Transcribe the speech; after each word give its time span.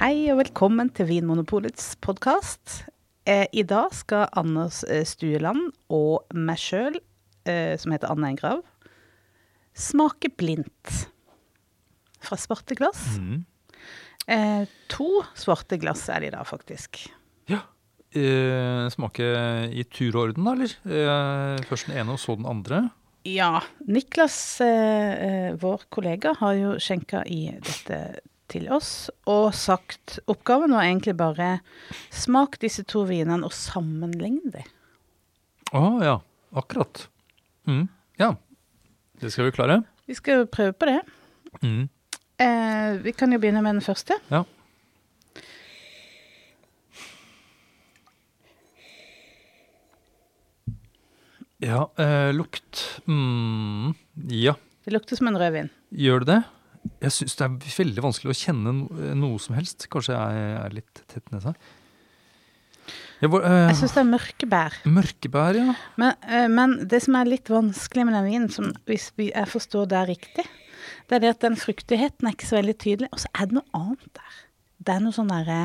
Hei 0.00 0.30
og 0.32 0.38
velkommen 0.38 0.88
til 0.96 1.10
Vinmonopolets 1.10 1.90
podkast. 2.00 2.86
Eh, 3.28 3.44
I 3.52 3.66
dag 3.68 3.92
skal 3.92 4.30
Anders 4.32 4.78
eh, 4.88 5.02
Stueland 5.04 5.74
og 5.92 6.24
meg 6.32 6.56
sjøl, 6.56 6.96
eh, 7.44 7.74
som 7.76 7.92
heter 7.92 8.08
Anne 8.08 8.30
Engrav, 8.32 8.62
smake 9.76 10.30
blindt. 10.40 11.02
Fra 12.24 12.40
svarte 12.40 12.78
glass. 12.80 13.02
Mm. 13.20 13.44
Eh, 14.24 14.64
to 14.88 15.10
svarte 15.36 15.76
glass 15.84 16.06
er 16.08 16.24
det 16.24 16.32
i 16.32 16.34
dag, 16.38 16.48
faktisk. 16.48 17.02
Ja. 17.52 17.60
Eh, 18.16 18.88
smake 18.96 19.28
i 19.68 19.84
tur 19.84 20.16
og 20.16 20.30
orden, 20.30 20.48
da, 20.48 20.56
eller? 20.56 21.60
Først 21.68 21.92
den 21.92 22.00
ene, 22.00 22.16
og 22.16 22.24
så 22.24 22.40
den 22.40 22.48
andre. 22.48 22.86
Ja. 23.28 23.58
Niklas, 23.84 24.40
vår 25.60 25.88
kollega, 25.92 26.38
har 26.40 26.56
jo 26.56 26.76
skjenka 26.80 27.20
i 27.28 27.50
dette 27.60 28.02
til 28.50 28.66
oss 28.74 29.08
og 29.30 29.52
sagt 29.56 30.18
Oppgaven 30.30 30.74
var 30.74 30.86
egentlig 30.88 31.14
bare 31.18 31.50
smak 32.14 32.58
disse 32.62 32.84
to 32.88 33.04
vinene 33.08 33.46
og 33.46 33.54
sammenlign 33.56 34.40
dem. 34.52 34.68
Å 35.76 35.84
ja, 36.02 36.16
akkurat. 36.58 37.06
Mm. 37.70 37.86
Ja. 38.20 38.34
Det 39.20 39.30
skal 39.32 39.48
vi 39.50 39.54
klare. 39.54 39.80
Vi 40.10 40.16
skal 40.18 40.46
prøve 40.50 40.74
på 40.74 40.88
det. 40.90 41.00
Mm. 41.62 41.84
Eh, 42.40 42.92
vi 43.04 43.12
kan 43.14 43.32
jo 43.32 43.38
begynne 43.42 43.62
med 43.62 43.76
den 43.78 43.84
første. 43.84 44.16
Ja. 44.32 44.42
Ja, 51.60 51.90
eh, 52.00 52.32
lukt 52.32 53.00
mm. 53.06 53.92
Ja, 54.32 54.54
Det 54.84 54.94
lukter 54.94 55.16
som 55.16 55.28
en 55.28 55.36
rødvin. 55.38 55.68
gjør 55.92 56.24
det 56.24 56.26
det? 56.32 56.42
Jeg 57.00 57.16
syns 57.16 57.36
det 57.38 57.46
er 57.46 57.76
veldig 57.78 58.02
vanskelig 58.04 58.32
å 58.32 58.36
kjenne 58.36 58.72
no 58.76 59.12
noe 59.16 59.40
som 59.40 59.56
helst. 59.56 59.86
Kanskje 59.92 60.16
jeg 60.16 60.48
er 60.60 60.74
litt 60.76 61.02
tett 61.08 61.30
nesa. 61.32 61.54
Jeg, 63.20 63.28
hvor, 63.28 63.44
eh, 63.44 63.68
Jeg 63.68 63.76
syns 63.80 63.94
det 63.96 64.00
er 64.00 64.08
mørkebær. 64.08 64.76
Mørkebær, 64.88 65.58
ja. 65.58 65.74
Men, 66.00 66.14
uh, 66.24 66.46
men 66.48 66.76
det 66.88 67.02
som 67.04 67.16
er 67.18 67.28
litt 67.28 67.50
vanskelig 67.52 68.06
med 68.08 68.16
den 68.16 68.28
vinen, 68.28 68.48
som, 68.52 68.70
hvis 68.88 69.10
jeg 69.16 69.48
forstår 69.48 69.90
det 69.90 69.98
er 69.98 70.08
riktig, 70.08 70.46
det 71.08 71.18
er 71.18 71.24
det 71.24 71.34
at 71.34 71.44
den 71.44 71.58
fruktigheten 71.60 72.28
er 72.28 72.36
ikke 72.36 72.48
så 72.48 72.60
veldig 72.60 72.76
tydelig. 72.80 73.10
Og 73.12 73.20
så 73.20 73.32
er 73.34 73.50
det 73.50 73.58
noe 73.58 73.76
annet 73.76 74.08
der. 74.16 74.40
Det 74.80 74.94
er 74.94 75.04
noe 75.04 75.16
sånn 75.16 75.32
derre 75.32 75.60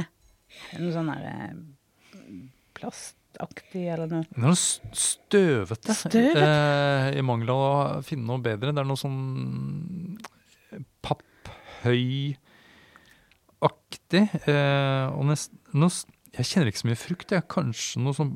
Noe 0.79 0.91
sånn 0.93 1.09
derre 1.11 1.33
plastaktig 2.75 3.89
eller 3.91 4.07
noe. 4.07 4.27
Det 4.29 4.39
er 4.39 4.45
noe 4.45 4.95
støvete. 4.95 5.95
Støvet. 5.99 6.39
Uh, 6.39 7.09
I 7.11 7.23
mangel 7.27 7.51
av 7.51 7.63
å 7.63 7.73
finne 8.07 8.27
noe 8.29 8.43
bedre. 8.43 8.71
Det 8.71 8.83
er 8.83 8.87
noe 8.87 8.99
sånn 8.99 9.19
papphøy-aktig. 11.85 14.23
Eh, 14.49 15.05
og 15.13 15.23
nest, 15.29 15.53
noe, 15.75 15.91
jeg 16.35 16.45
kjenner 16.49 16.67
ikke 16.71 16.81
så 16.81 16.89
mye 16.89 16.99
frukt. 16.99 17.31
Jeg. 17.35 17.49
Kanskje 17.51 18.01
noe 18.03 18.13
sånn 18.17 18.33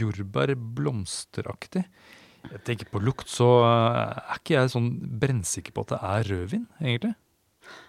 jordbær-blomsteraktig. 0.00 1.84
Jeg 2.48 2.60
tenker 2.64 2.86
På 2.92 2.98
lukt 3.02 3.28
så 3.30 3.48
eh, 3.66 4.18
er 4.18 4.36
ikke 4.38 4.56
jeg 4.56 4.74
sånn 4.74 4.90
brennsikker 5.20 5.72
på 5.74 5.80
at 5.86 5.92
det 5.94 6.00
er 6.10 6.20
rødvin, 6.32 6.66
egentlig. 6.82 7.14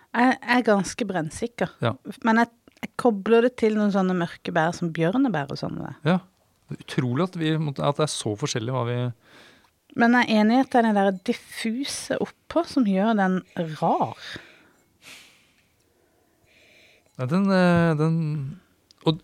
Jeg 0.10 0.32
er 0.42 0.62
ganske 0.66 1.04
brennsikker. 1.06 1.70
Ja. 1.86 1.94
Men 2.26 2.36
jeg, 2.42 2.50
jeg 2.82 2.92
kobler 3.00 3.40
det 3.46 3.54
til 3.62 3.74
noen 3.78 3.94
sånne 3.94 4.16
mørke 4.18 4.52
bær 4.56 4.72
som 4.76 4.94
bjørnebær 4.96 5.48
og 5.54 5.60
sånne. 5.62 5.90
Ja. 6.08 6.18
Det 6.70 6.76
er 6.78 6.84
utrolig 6.86 7.24
at, 7.26 7.36
vi, 7.42 7.50
at 7.58 7.98
det 7.98 8.06
er 8.06 8.12
så 8.14 8.32
forskjellig 8.38 8.74
hva 8.76 8.84
vi 8.86 8.98
Men 9.98 10.10
jeg 10.14 10.26
er 10.28 10.30
enig 10.44 10.54
i 10.54 10.62
at 10.62 10.70
det 10.70 10.78
er 10.78 10.86
den 10.86 11.00
der 11.00 11.18
diffuse 11.26 12.14
oppå 12.22 12.62
som 12.70 12.86
gjør 12.86 13.18
den 13.18 13.36
rar. 13.80 14.14
Ja, 17.20 17.28
den, 17.28 17.46
eh, 17.52 17.94
den 18.00 18.18
og 19.08 19.22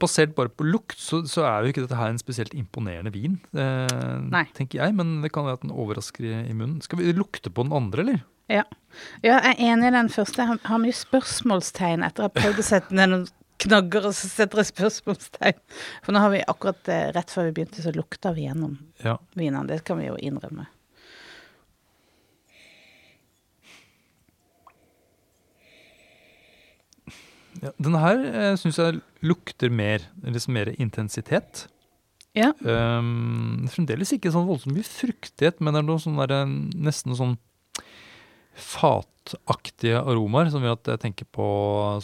basert 0.00 0.32
bare 0.34 0.48
på 0.48 0.64
lukt, 0.64 0.96
så, 1.00 1.20
så 1.28 1.44
er 1.44 1.62
jo 1.66 1.72
ikke 1.72 1.82
dette 1.84 1.98
her 1.98 2.10
en 2.12 2.20
spesielt 2.20 2.54
imponerende 2.56 3.12
vin, 3.12 3.34
eh, 3.52 4.44
tenker 4.56 4.80
jeg. 4.80 4.94
Men 4.96 5.18
det 5.24 5.32
kan 5.34 5.44
være 5.46 5.60
at 5.60 5.66
den 5.66 5.74
overrasker 5.74 6.24
i, 6.28 6.32
i 6.48 6.56
munnen. 6.56 6.80
Skal 6.84 7.00
vi 7.00 7.12
lukte 7.16 7.52
på 7.52 7.66
den 7.66 7.74
andre, 7.76 8.04
eller? 8.06 8.22
Ja. 8.52 8.64
ja, 9.22 9.36
jeg 9.38 9.52
er 9.52 9.60
enig 9.72 9.88
i 9.90 9.94
den 9.94 10.10
første. 10.12 10.42
Jeg 10.42 10.50
har, 10.50 10.60
har 10.68 10.80
mye 10.82 10.96
spørsmålstegn 10.96 12.04
etter 12.08 12.24
å 12.24 12.28
ha 12.28 12.34
prøvd 12.34 12.60
å 12.60 12.66
sette 12.66 12.96
ned 12.96 13.12
noen 13.12 13.28
knagger, 13.62 14.08
og 14.10 14.16
så 14.16 14.28
setter 14.32 14.62
jeg 14.62 14.72
spørsmålstegn. 14.72 15.60
For 16.04 16.16
nå 16.16 16.22
har 16.24 16.32
vi 16.34 16.42
akkurat 16.50 16.90
eh, 16.92 17.10
rett 17.14 17.32
før 17.32 17.48
vi 17.50 17.56
begynte, 17.60 17.84
så 17.84 17.94
lukta 17.94 18.32
vi 18.36 18.48
gjennom 18.48 18.78
Ja. 19.04 19.18
vinene. 19.38 19.68
Det 19.70 19.82
kan 19.86 20.00
vi 20.00 20.08
jo 20.08 20.16
innrømme. 20.18 20.66
Ja 27.62 27.70
denne 27.78 28.00
her 28.02 28.24
eh, 28.26 28.54
syns 28.60 28.78
jeg 28.80 29.00
lukter 29.22 29.70
mer, 29.70 30.04
liksom 30.24 30.54
mer 30.56 30.72
intensitet. 30.78 31.66
Ja. 32.34 32.50
Um, 32.64 33.66
fremdeles 33.68 34.12
ikke 34.16 34.32
sånn 34.32 34.46
voldsomt 34.48 34.74
mye 34.76 34.86
fruktighet, 34.88 35.60
men 35.60 35.74
det 35.74 35.82
er 35.82 35.88
noe 35.90 36.00
sånn 36.00 36.16
der, 36.22 36.32
eh, 36.42 36.54
nesten 36.88 37.16
sånn 37.18 37.36
fataktige 38.56 40.00
aromaer, 40.00 40.50
som 40.52 40.64
gjør 40.64 40.78
at 40.78 40.90
jeg 40.94 41.02
tenker 41.06 41.28
på 41.32 41.46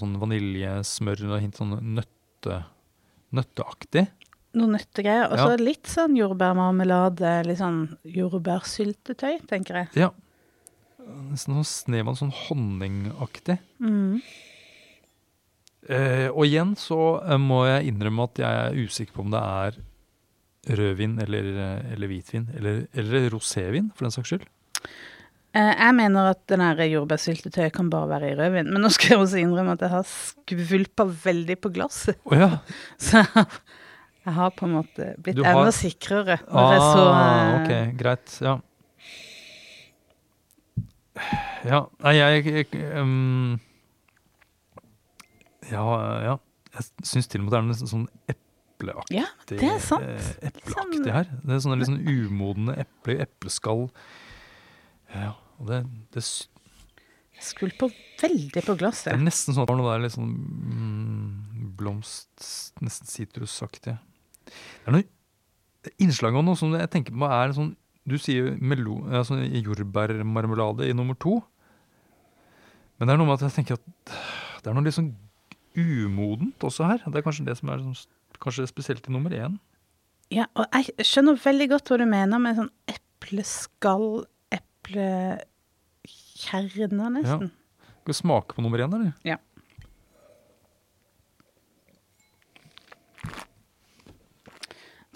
sånn 0.00 0.16
vaniljesmør 0.20 1.24
og 1.32 1.41
hint 1.42 1.58
sånn 1.58 1.75
nøtte, 1.96 2.62
nøtteaktig. 3.36 4.06
Noen 4.58 4.76
nøttegreier. 4.78 5.30
Og 5.30 5.38
så 5.38 5.50
Ja. 5.50 5.56
litt 5.64 5.86
sånn 5.86 6.16
jordbærmarmelade, 6.16 7.44
litt 7.46 7.58
sånn 7.58 7.98
jordbærsyltetøy, 8.04 9.46
tenker 9.46 9.75
jeg. 9.75 9.88
Ja. 9.94 10.10
Nesten 11.30 11.54
sånn 11.54 11.64
snev 11.64 12.08
av 12.08 12.16
sånn 12.16 12.32
honningaktig. 12.32 13.58
Mm. 13.80 14.22
Eh, 15.88 16.26
og 16.32 16.42
igjen 16.48 16.72
så 16.76 16.98
eh, 17.22 17.38
må 17.38 17.62
jeg 17.68 17.92
innrømme 17.92 18.26
at 18.26 18.40
jeg 18.42 18.64
er 18.64 18.80
usikker 18.88 19.14
på 19.14 19.22
om 19.22 19.30
det 19.32 19.40
er 19.40 19.78
rødvin 20.78 21.14
eller, 21.22 21.46
eh, 21.64 21.92
eller 21.94 22.10
hvitvin, 22.10 22.48
eller, 22.58 22.82
eller 22.98 23.28
rosévin, 23.32 23.92
for 23.94 24.08
den 24.08 24.12
saks 24.16 24.32
skyld. 24.34 24.48
Eh, 25.56 25.70
jeg 25.78 25.94
mener 25.96 26.32
at 26.34 26.42
den 26.50 26.60
jordbærsyltetøyet 26.92 27.72
kan 27.72 27.88
bare 27.90 28.10
være 28.10 28.32
i 28.32 28.36
rødvin. 28.36 28.68
Men 28.74 28.82
nå 28.84 28.90
skal 28.92 29.14
jeg 29.14 29.22
også 29.22 29.40
innrømme 29.40 29.78
at 29.78 29.86
jeg 29.86 29.94
har 29.94 30.04
skvulpa 30.10 31.06
veldig 31.24 31.56
på 31.62 31.72
glasset. 31.72 32.18
Oh, 32.28 32.36
ja. 32.36 32.50
Så 32.98 33.22
jeg 33.22 34.34
har- 34.36 34.50
på 34.58 34.66
en 34.66 34.74
måte 34.76 35.14
blitt 35.24 35.38
har- 35.40 35.56
enda 35.62 35.72
sikrere. 35.72 36.36
Når 36.52 36.72
jeg 36.74 36.82
så, 36.84 37.06
Ah, 37.14 37.30
eh, 37.38 37.62
ok, 37.62 37.96
greit. 38.02 38.34
Ja. 38.44 38.58
Ja, 41.66 41.80
nei, 42.04 42.12
jeg, 42.14 42.44
jeg 42.46 42.92
um, 43.00 43.56
Ja, 45.70 45.86
ja. 46.24 46.36
Jeg 46.74 46.84
syns 47.08 47.28
til 47.30 47.40
og 47.40 47.46
med 47.48 47.54
det 47.54 47.58
er 47.58 47.66
nesten 47.70 47.90
sånn 47.90 48.06
epleaktig 48.28 49.16
Ja, 49.16 49.24
det 49.48 49.58
er 49.64 49.78
sant. 49.82 50.04
eh, 50.04 50.50
Epleaktig 50.50 51.00
Sånn- 51.00 51.12
her. 51.14 51.30
Det 51.42 51.54
er 51.56 51.62
sånne 51.64 51.78
litt 51.80 51.88
sånn 51.88 52.04
umodne 52.06 52.76
eple, 52.84 53.16
epleskall. 53.24 53.88
Ja, 55.14 55.32
og 55.58 55.66
det, 55.70 55.80
det, 56.14 56.22
skulle 57.40 57.72
på 57.78 57.88
veldig 58.20 58.50
på 58.66 58.74
det 58.78 58.90
er 59.14 59.20
nesten 59.22 59.54
sånn 59.54 59.62
at 59.64 59.70
det 59.70 59.76
er 59.76 59.80
noe 59.80 59.98
litt 60.02 60.14
sånn 60.14 60.32
mm, 60.34 61.68
blomst 61.78 62.48
Nesten 62.84 63.08
sitrusaktig. 63.08 63.94
Det 64.48 64.88
er 64.90 64.92
noe 64.98 65.06
innslag 66.02 66.36
av 66.36 66.44
noe 66.44 66.58
som 66.58 66.74
jeg 66.74 66.90
tenker 66.92 67.14
på 67.16 67.28
er 67.30 67.54
sånn 67.56 67.72
Du 68.08 68.16
sier 68.20 68.54
melo, 68.60 69.00
altså 69.12 69.38
jordbærmarmelade 69.44 70.88
i 70.88 70.94
nummer 70.96 71.14
to. 71.20 71.38
Men 72.98 73.08
det 73.08 73.14
er 73.14 73.18
noe 73.20 73.28
med 73.28 73.36
at 73.38 73.46
jeg 73.48 73.56
tenker 73.60 73.78
at 73.78 74.14
det 74.62 74.70
er 74.70 74.76
noe 74.76 74.86
litt 74.86 74.96
sånn 74.96 75.12
umodent 75.76 76.64
også 76.64 76.84
her. 76.88 76.98
Det 77.04 77.16
er 77.18 77.22
kanskje 77.26 77.46
det 77.48 77.56
som 77.58 77.68
er 77.72 77.78
sånn, 77.82 77.96
kanskje 78.42 78.70
spesielt 78.70 79.08
i 79.08 79.14
nummer 79.14 79.32
én. 79.34 79.54
Ja, 80.34 80.44
og 80.58 80.64
jeg 80.74 80.84
skjønner 81.08 81.34
veldig 81.40 81.68
godt 81.72 81.86
hva 81.90 81.96
du 82.00 82.06
mener 82.08 82.38
med 82.42 82.58
sånn 82.58 82.74
epleskall, 82.90 84.08
eplekjerner, 84.52 87.08
nesten. 87.16 87.48
Skal 88.02 88.12
vi 88.12 88.20
smake 88.20 88.50
på 88.56 88.62
nummer 88.64 88.78
én, 88.84 88.93
eller? 88.98 89.12
Ja. 89.25 89.38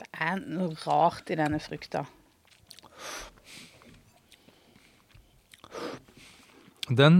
Det 0.00 0.08
er 0.16 0.34
noe 0.40 0.72
rart 0.86 1.26
i 1.32 1.40
denne 1.40 1.60
frukta. 1.62 2.00
Den 6.92 7.16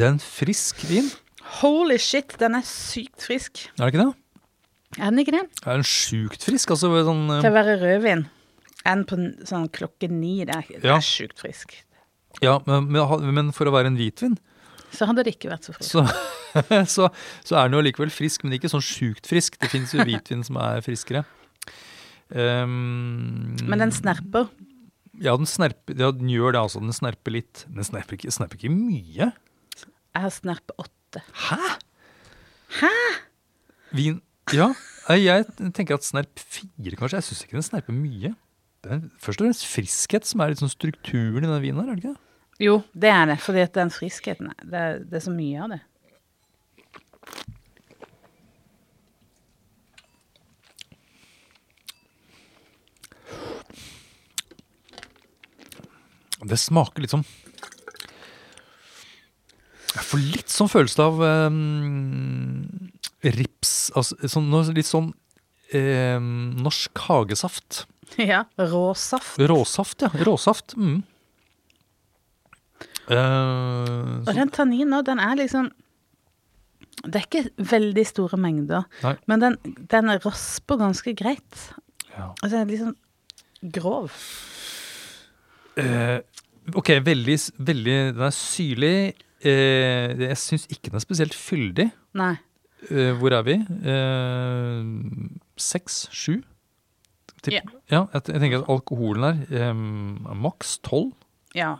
en 0.00 0.20
frisk 0.22 0.84
vin, 0.88 1.10
Holy 1.62 1.98
shit, 2.02 2.34
den 2.40 2.56
er 2.58 2.64
sykt 2.66 3.22
frisk. 3.22 3.66
er 3.78 3.84
det 3.86 3.92
ikke 3.94 4.04
det? 4.04 4.12
Er 4.98 5.08
den 5.12 5.22
ikke 5.22 5.34
det? 5.36 5.42
Er 5.64 5.78
en 5.78 5.86
sjukt 5.86 6.44
frisk. 6.44 6.72
altså 6.74 6.90
sånn... 7.06 7.24
uh... 7.30 7.38
Til 7.40 7.52
å 7.52 7.54
være 7.56 7.76
rødvin. 7.80 8.26
En 8.90 9.04
på 9.08 9.18
sånn 9.48 9.68
klokke 9.72 10.08
ni? 10.10 10.40
Det 10.48 10.56
er, 10.58 10.70
Ja. 10.82 10.96
er 10.98 11.06
sjukt 11.06 11.38
frisk. 11.40 11.76
Ja, 12.42 12.58
men, 12.66 12.88
men 12.90 13.52
for 13.54 13.68
å 13.68 13.74
være 13.74 13.92
en 13.92 13.98
hvitvin, 14.00 14.34
Så 14.92 15.06
hadde 15.08 15.22
det 15.24 15.36
ikke 15.36 15.52
vært 15.52 15.68
så 15.68 15.72
frisk. 15.76 15.92
så, 15.94 16.02
så, 16.96 17.08
så 17.46 17.56
er 17.60 17.68
den 17.70 17.78
jo 17.78 17.84
likevel 17.86 18.10
frisk, 18.12 18.42
men 18.44 18.56
ikke 18.58 18.68
sånn 18.72 18.84
sjukt 18.84 19.28
frisk. 19.30 19.56
Det 19.62 19.70
finnes 19.72 19.94
jo 19.94 20.04
hvitvin 20.04 20.42
som 20.44 20.58
er 20.60 20.82
friskere. 20.84 21.22
Um, 22.32 23.54
Men 23.68 23.86
den 23.86 23.92
snerper. 23.94 24.48
Ja, 25.22 25.36
den, 25.36 25.46
snerper, 25.48 25.94
ja, 25.96 26.10
den 26.16 26.30
gjør 26.32 26.56
det, 26.56 26.60
altså. 26.64 26.80
Den 26.82 26.96
snerper 26.96 27.34
litt. 27.36 27.64
Den 27.68 27.84
snerper 27.86 28.16
ikke, 28.18 28.32
snerper 28.34 28.58
ikke 28.58 28.72
mye. 28.72 29.30
Jeg 30.12 30.24
har 30.26 30.32
snerp 30.34 30.72
åtte 30.76 30.90
åtte. 31.12 31.22
Hæ? 31.34 31.60
Hæ? 32.80 32.92
Vin 33.92 34.20
Ja, 34.52 34.72
jeg 35.08 35.46
tenker 35.74 35.94
at 35.94 36.04
snerp 36.04 36.38
fire, 36.38 36.96
kanskje. 36.96 37.16
Jeg 37.16 37.24
syns 37.24 37.42
ikke 37.44 37.56
den 37.56 37.62
snerper 37.62 37.94
mye. 37.94 38.34
Det 38.82 38.90
er 38.92 39.00
først 39.22 39.40
og 39.40 39.46
fremst 39.46 39.66
friskhet 39.66 40.26
som 40.26 40.42
er 40.42 40.52
litt 40.52 40.60
sånn 40.60 40.72
strukturen 40.72 41.44
i 41.44 41.48
den 41.48 41.62
vinen 41.62 41.80
her, 41.80 41.92
er 41.92 41.96
det 41.96 42.02
ikke 42.02 42.14
det? 42.14 42.64
Jo, 42.66 42.82
det 42.92 43.10
er 43.12 43.26
det. 43.30 43.38
Fordi 43.40 43.62
at 43.62 43.74
den 43.78 43.90
friskheten 43.94 44.52
det 44.62 44.82
er, 44.82 45.00
det 45.06 45.20
er 45.20 45.24
så 45.24 45.32
mye 45.32 45.62
av 45.62 45.72
det. 45.72 45.80
Det 56.42 56.58
smaker 56.58 57.04
litt 57.04 57.12
sånn 57.14 57.24
Får 60.12 60.20
litt 60.20 60.52
sånn 60.52 60.68
følelse 60.68 61.04
av 61.08 61.20
um, 61.24 62.90
rips 63.24 63.90
altså, 63.96 64.18
sånn, 64.28 64.50
Litt 64.76 64.88
sånn 64.88 65.12
um, 65.14 66.28
norsk 66.62 67.06
hagesaft. 67.08 67.86
Ja. 68.20 68.42
Råsaft. 68.60 69.38
Råsaft, 69.40 70.02
ja. 70.04 70.10
Råsaft. 70.26 70.74
Mm. 70.76 70.98
Uh, 73.08 74.20
Og 74.28 74.34
den 74.36 74.50
tanninen 74.52 75.02
den 75.06 75.18
er 75.22 75.38
liksom 75.40 75.70
Det 77.02 77.18
er 77.18 77.24
ikke 77.24 77.70
veldig 77.72 78.04
store 78.06 78.38
mengder, 78.38 78.84
Nei. 79.02 79.14
men 79.26 79.42
den, 79.42 79.56
den 79.90 80.12
rasper 80.22 80.78
ganske 80.78 81.14
greit. 81.18 81.56
ja. 82.12 82.28
Altså 82.42 82.52
den 82.52 82.60
er 82.60 82.70
liksom 82.70 82.92
sånn 82.92 83.72
grov. 83.80 84.12
Uh, 85.80 86.20
ok, 86.76 86.92
veldig, 87.02 87.38
veldig 87.58 87.96
Den 88.12 88.26
er 88.28 88.36
syrlig. 88.36 88.96
Eh, 89.42 90.12
jeg 90.28 90.36
syns 90.38 90.66
ikke 90.70 90.90
den 90.92 91.00
er 91.00 91.04
spesielt 91.04 91.34
fyldig. 91.34 91.88
Nei. 92.18 92.34
Eh, 92.90 93.12
hvor 93.18 93.34
er 93.34 93.42
vi? 93.46 93.56
Eh, 93.58 94.82
Seks? 95.58 96.04
Sju? 96.14 96.40
Tipp- 97.42 97.54
Ja. 97.90 98.04
jeg, 98.14 98.22
jeg 98.28 98.40
tenker 98.42 98.60
at 98.62 98.68
alkoholen 98.70 99.24
her 99.24 99.56
eh, 99.58 99.70
er 99.72 100.38
maks 100.38 100.76
tolv. 100.86 101.12
Ja. 101.58 101.72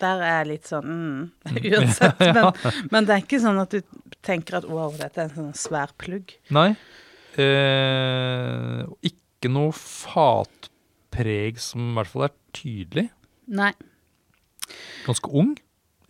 Der 0.00 0.22
er 0.24 0.38
jeg 0.40 0.46
litt 0.54 0.66
sånn 0.66 0.88
mm, 0.88 1.18
Uansett. 1.76 2.18
Men, 2.34 2.88
men 2.90 3.06
det 3.06 3.14
er 3.14 3.20
ikke 3.22 3.38
sånn 3.44 3.60
at 3.62 3.76
du 3.76 3.82
tenker 4.26 4.56
at 4.58 4.64
wow, 4.66 4.88
dette 4.98 5.20
er 5.20 5.28
en 5.28 5.36
sånn 5.36 5.52
svær 5.58 5.92
plugg. 6.00 6.32
Nei. 6.50 6.70
Eh, 7.38 8.80
ikke 9.06 9.50
noe 9.52 9.70
fatpreg 9.76 11.60
som 11.62 11.92
i 11.92 11.94
hvert 11.98 12.10
fall 12.10 12.26
er 12.28 12.34
tydelig. 12.56 13.06
Nei. 13.52 13.70
Ganske 15.04 15.28
ung. 15.30 15.52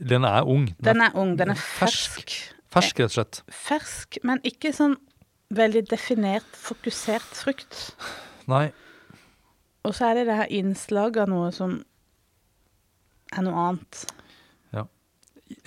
Den 0.04 0.26
er 0.28 0.44
ung. 0.44 0.66
Den, 0.76 0.84
Den 0.90 1.02
er 1.06 1.16
ung. 1.18 1.34
Den 1.38 1.54
er 1.54 1.60
fersk. 1.60 2.34
fersk. 2.72 3.00
rett 3.00 3.10
og 3.10 3.16
slett. 3.16 3.42
Fersk, 3.48 4.18
men 4.26 4.42
ikke 4.44 4.74
sånn 4.76 4.98
veldig 5.54 5.84
definert, 5.88 6.48
fokusert 6.58 7.36
frukt. 7.38 7.94
Nei. 8.50 8.68
Og 9.84 9.94
så 9.96 10.10
er 10.10 10.20
det 10.20 10.28
det 10.30 10.36
her 10.40 10.52
innslaget 10.52 11.24
av 11.24 11.32
noe 11.32 11.50
som 11.54 11.78
er 13.34 13.46
noe 13.46 13.68
annet. 13.68 14.04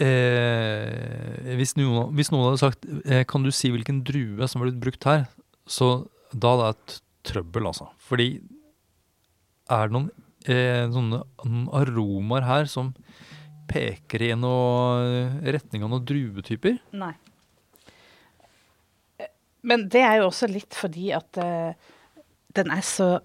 Eh, 0.02 1.54
hvis, 1.56 1.76
noen, 1.78 2.10
hvis 2.18 2.32
noen 2.34 2.48
hadde 2.48 2.60
sagt 2.60 2.86
eh, 3.06 3.22
Kan 3.30 3.46
du 3.46 3.52
si 3.54 3.70
hvilken 3.72 4.02
drue 4.06 4.48
som 4.50 4.60
har 4.60 4.68
blitt 4.68 4.82
brukt 4.82 5.06
her? 5.08 5.28
Så 5.70 6.08
da 6.34 6.56
hadde 6.56 6.66
det 6.66 6.72
et 6.74 6.96
trøbbel, 7.32 7.68
altså. 7.70 7.88
Fordi 8.02 8.28
er 9.70 9.88
det 9.88 9.96
noen 9.96 10.10
eh, 10.50 10.88
sånne 10.92 11.22
aromaer 11.78 12.48
her 12.48 12.72
som 12.72 12.92
peker 13.70 14.24
i 14.26 14.32
noen 14.40 15.40
retning 15.46 15.86
av 15.86 15.92
noen 15.94 16.06
druetyper? 16.08 16.80
Nei. 16.98 17.14
Men 19.68 19.88
det 19.92 20.04
er 20.06 20.22
jo 20.22 20.30
også 20.30 20.50
litt 20.52 20.78
fordi 20.78 21.12
at 21.16 21.40
uh, 21.42 21.72
den 22.58 22.72
er 22.74 22.86
så 22.86 23.18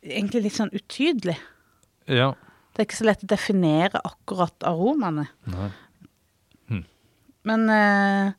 Egentlig 0.00 0.40
litt 0.46 0.54
sånn 0.56 0.70
utydelig. 0.72 1.34
Ja. 2.08 2.30
Det 2.72 2.80
er 2.80 2.86
ikke 2.86 2.96
så 2.96 3.04
lett 3.10 3.24
å 3.26 3.28
definere 3.28 4.00
akkurat 4.08 4.64
aromaene. 4.64 5.26
Nei. 5.52 5.66
Men 7.46 7.68
uh, 7.70 8.32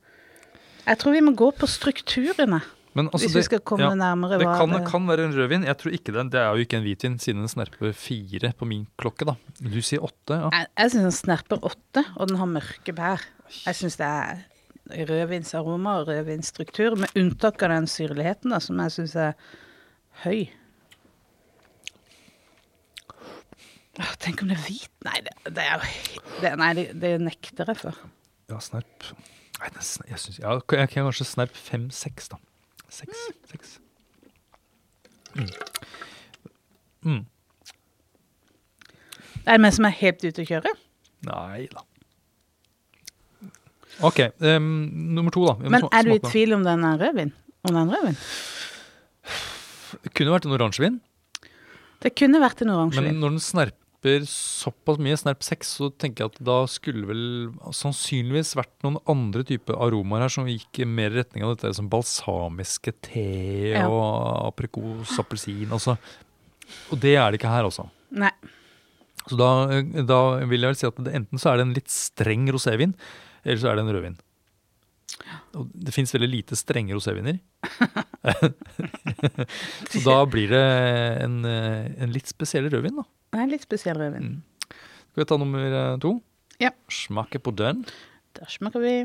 jeg 0.87 0.99
tror 0.99 1.15
vi 1.15 1.23
må 1.23 1.33
gå 1.37 1.49
på 1.55 1.69
strukturene, 1.69 2.59
Men 2.97 3.11
altså, 3.11 3.27
hvis 3.27 3.37
vi 3.37 3.45
skal 3.45 3.61
komme 3.61 3.85
ja, 3.85 3.93
nærmere 3.97 4.39
det 4.41 4.47
kan, 4.49 4.73
kan, 4.73 4.85
kan 4.89 5.07
være 5.09 5.27
en 5.29 5.35
rødvin. 5.37 5.65
Jeg 5.67 5.77
tror 5.77 5.93
ikke 5.93 6.13
det, 6.15 6.25
Det 6.33 6.41
er 6.41 6.49
jo 6.49 6.65
ikke 6.65 6.79
en 6.79 6.85
hvitvin, 6.87 7.17
siden 7.21 7.43
den 7.43 7.51
snerper 7.51 7.93
fire 7.93 8.53
på 8.57 8.65
min 8.65 8.87
klokke. 8.97 9.27
da. 9.29 9.37
Du 9.61 9.79
sier 9.85 10.01
åtte, 10.03 10.33
ja. 10.33 10.49
Jeg, 10.55 10.69
jeg 10.81 10.93
syns 10.95 11.05
den 11.05 11.17
snerper 11.19 11.61
åtte, 11.69 12.05
og 12.15 12.31
den 12.31 12.39
har 12.41 12.49
mørke 12.49 12.95
bær. 12.97 13.25
Jeg 13.67 13.77
syns 13.77 13.99
det 14.01 14.07
er 14.07 14.45
rødvinsaroma 15.11 15.99
og 15.99 16.09
rødvinsstruktur, 16.09 16.97
med 16.97 17.13
unntak 17.19 17.61
av 17.67 17.75
den 17.75 17.89
syrligheten 17.91 18.55
da, 18.55 18.61
som 18.63 18.81
jeg 18.81 18.95
syns 18.97 19.15
er 19.27 19.37
høy. 20.23 20.47
Åh, 23.97 24.11
tenk 24.21 24.43
om 24.43 24.51
det 24.51 24.57
er 24.59 24.65
hvit 24.67 25.05
Nei, 25.07 25.17
det, 25.25 25.31
det 25.55 25.63
er 25.63 25.71
jo 25.73 26.19
det, 26.43 26.51
Nei, 26.61 26.67
det, 26.77 26.83
det 27.01 27.15
nekter 27.23 27.71
jeg 27.71 27.79
for. 27.79 27.97
Ja, 28.51 28.59
snerp 28.61 29.07
Nei, 29.57 29.71
jeg 29.73 30.19
syns 30.21 30.37
ja, 30.37 30.53
Jeg 30.53 30.91
kan 30.91 31.07
kanskje 31.09 31.25
snerp 31.25 31.57
fem-seks, 31.57 32.29
da. 32.29 32.37
Seks. 32.89 33.17
seks. 33.51 33.79
Mm. 35.35 35.49
Mm. 37.07 37.25
Det 39.43 39.53
er 39.55 39.61
meg 39.63 39.73
som 39.75 39.85
er 39.87 39.95
helt 40.01 40.23
ute 40.25 40.43
å 40.43 40.47
kjøre. 40.47 40.71
Nei 41.27 41.67
da. 41.71 41.83
OK, 44.05 44.19
Um, 44.45 44.67
nummer 45.15 45.33
to, 45.33 45.41
da. 45.47 45.55
Men 45.73 45.87
er 45.89 46.05
du 46.05 46.11
i 46.13 46.19
tvil 46.21 46.53
om 46.53 46.63
den 46.65 46.83
er 46.85 46.99
rødvin? 47.01 47.31
Om 47.65 47.71
det 47.73 47.79
er 47.79 47.85
en 47.87 47.93
rødvin? 47.95 48.17
Det 50.03 50.11
kunne 50.13 50.33
vært 50.35 50.45
en 50.45 50.53
oransjevin, 50.57 50.99
Det 52.03 52.11
kunne 52.15 52.39
vært 52.43 52.61
en 52.61 52.69
oransjevin. 52.75 53.07
men 53.15 53.19
når 53.23 53.29
den 53.37 53.41
snerper 53.41 53.86
såpass 54.03 54.99
mye, 55.01 55.17
snerp 55.17 55.41
seks, 55.43 55.67
så 55.79 55.89
tenker 55.97 56.23
jeg 56.25 56.31
at 56.33 56.39
da 56.45 56.57
skulle 56.69 57.07
vel 57.09 57.23
sannsynligvis 57.73 58.53
vært 58.55 58.75
noen 58.85 58.99
andre 59.09 59.43
typer 59.43 59.75
aromaer 59.81 60.21
her 60.27 60.29
som 60.29 60.47
gikk 60.47 60.83
mer 60.87 61.11
i 61.11 61.19
retning 61.23 61.43
av 61.43 61.55
dette 61.55 61.73
som 61.75 61.89
balsamiske 61.89 62.93
te 63.01 63.25
Ja. 63.73 63.87
og 63.89 64.53
aprikos, 64.53 65.17
appelsin, 65.19 65.67
altså. 65.71 65.97
Og 66.91 66.99
det 66.99 67.15
er 67.17 67.31
det 67.31 67.39
ikke 67.41 67.49
her, 67.51 67.63
altså. 67.65 67.89
Nei. 68.11 68.31
Så 69.27 69.35
da, 69.35 69.49
da 70.07 70.21
vil 70.47 70.61
jeg 70.61 70.69
vel 70.71 70.75
si 70.79 70.87
at 70.87 70.95
det, 71.03 71.13
enten 71.17 71.39
så 71.41 71.51
er 71.51 71.57
det 71.57 71.65
en 71.67 71.73
litt 71.75 71.89
streng 71.91 72.47
rosévin, 72.53 72.93
eller 73.43 73.57
så 73.59 73.71
er 73.71 73.75
det 73.75 73.83
en 73.87 73.93
rødvin. 73.95 74.17
Og 75.57 75.69
det 75.73 75.93
fins 75.95 76.13
veldig 76.13 76.29
lite 76.29 76.57
strenge 76.59 76.95
roséviner. 76.95 77.39
så 79.91 80.01
da 80.05 80.17
blir 80.29 80.51
det 80.53 80.65
en, 81.23 81.39
eh, 81.47 81.87
en 82.03 82.13
litt 82.13 82.29
spesiell 82.29 82.69
rødvin, 82.71 83.01
da. 83.01 83.07
En 83.37 83.51
litt 83.51 83.65
spesiell 83.65 83.97
rødvin. 83.99 84.37
Mm. 84.37 84.75
Skal 85.11 85.23
vi 85.23 85.29
ta 85.29 85.39
nummer 85.41 85.65
eh, 85.67 85.95
to? 86.03 86.13
Ja. 86.63 86.71
Smake 86.93 87.41
på 87.43 87.53
den. 87.57 87.83
Der 88.37 88.53
smaker 88.53 88.83
vi. 88.83 88.95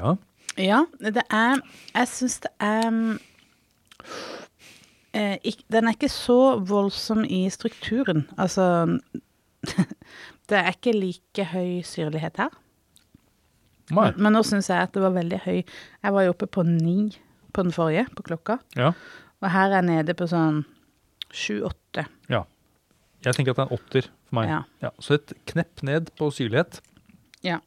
Ja. 0.00 0.16
Ja, 0.58 0.80
det 1.00 1.22
er 1.30 1.60
Jeg 1.94 2.08
syns 2.10 2.40
det 2.42 2.50
er 2.60 3.18
eh, 5.14 5.36
ikk- 5.46 5.64
Den 5.70 5.88
er 5.88 5.94
ikke 5.96 6.10
så 6.12 6.58
voldsom 6.66 7.24
i 7.24 7.44
strukturen. 7.52 8.26
Altså 8.38 8.98
Det 10.50 10.58
er 10.58 10.72
ikke 10.72 10.92
like 10.96 11.44
høy 11.52 11.80
syrlighet 11.86 12.40
her. 12.42 12.50
Nei. 13.94 14.08
Men 14.16 14.32
nå 14.34 14.42
syns 14.46 14.68
jeg 14.70 14.82
at 14.82 14.92
det 14.94 15.02
var 15.02 15.14
veldig 15.14 15.40
høy. 15.44 15.60
Jeg 16.02 16.12
var 16.14 16.24
jo 16.26 16.32
oppe 16.34 16.46
på 16.50 16.62
ni 16.66 17.10
på 17.54 17.62
den 17.66 17.72
forrige, 17.74 18.06
på 18.14 18.22
klokka. 18.26 18.58
Ja. 18.78 18.92
Og 19.42 19.50
her 19.50 19.70
er 19.70 19.80
jeg 19.80 19.88
nede 19.88 20.14
på 20.18 20.26
sånn 20.30 20.64
sju-åtte. 21.34 22.06
ja. 22.30 22.44
Jeg 23.20 23.34
tenker 23.36 23.52
at 23.52 23.58
det 23.58 23.64
er 23.66 23.68
en 23.68 23.76
åtter 23.76 24.06
for 24.08 24.34
meg. 24.38 24.48
Ja. 24.80 24.90
Så 25.04 25.18
et 25.18 25.32
knepp 25.50 25.82
ned 25.84 26.06
på 26.16 26.30
syrlighet. 26.32 26.78
Ja. 27.44 27.58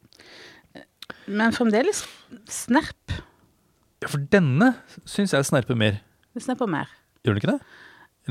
Men 1.26 1.52
fremdeles 1.56 2.04
snerp. 2.50 3.14
Ja, 4.04 4.08
for 4.10 4.20
denne 4.32 4.72
syns 5.08 5.32
jeg 5.36 5.46
snerper 5.48 5.76
mer. 5.78 6.00
Det 6.34 6.42
snerper 6.44 6.68
mer. 6.70 6.90
Gjør 7.24 7.36
den 7.36 7.42
ikke 7.42 7.52
det? 7.54 7.60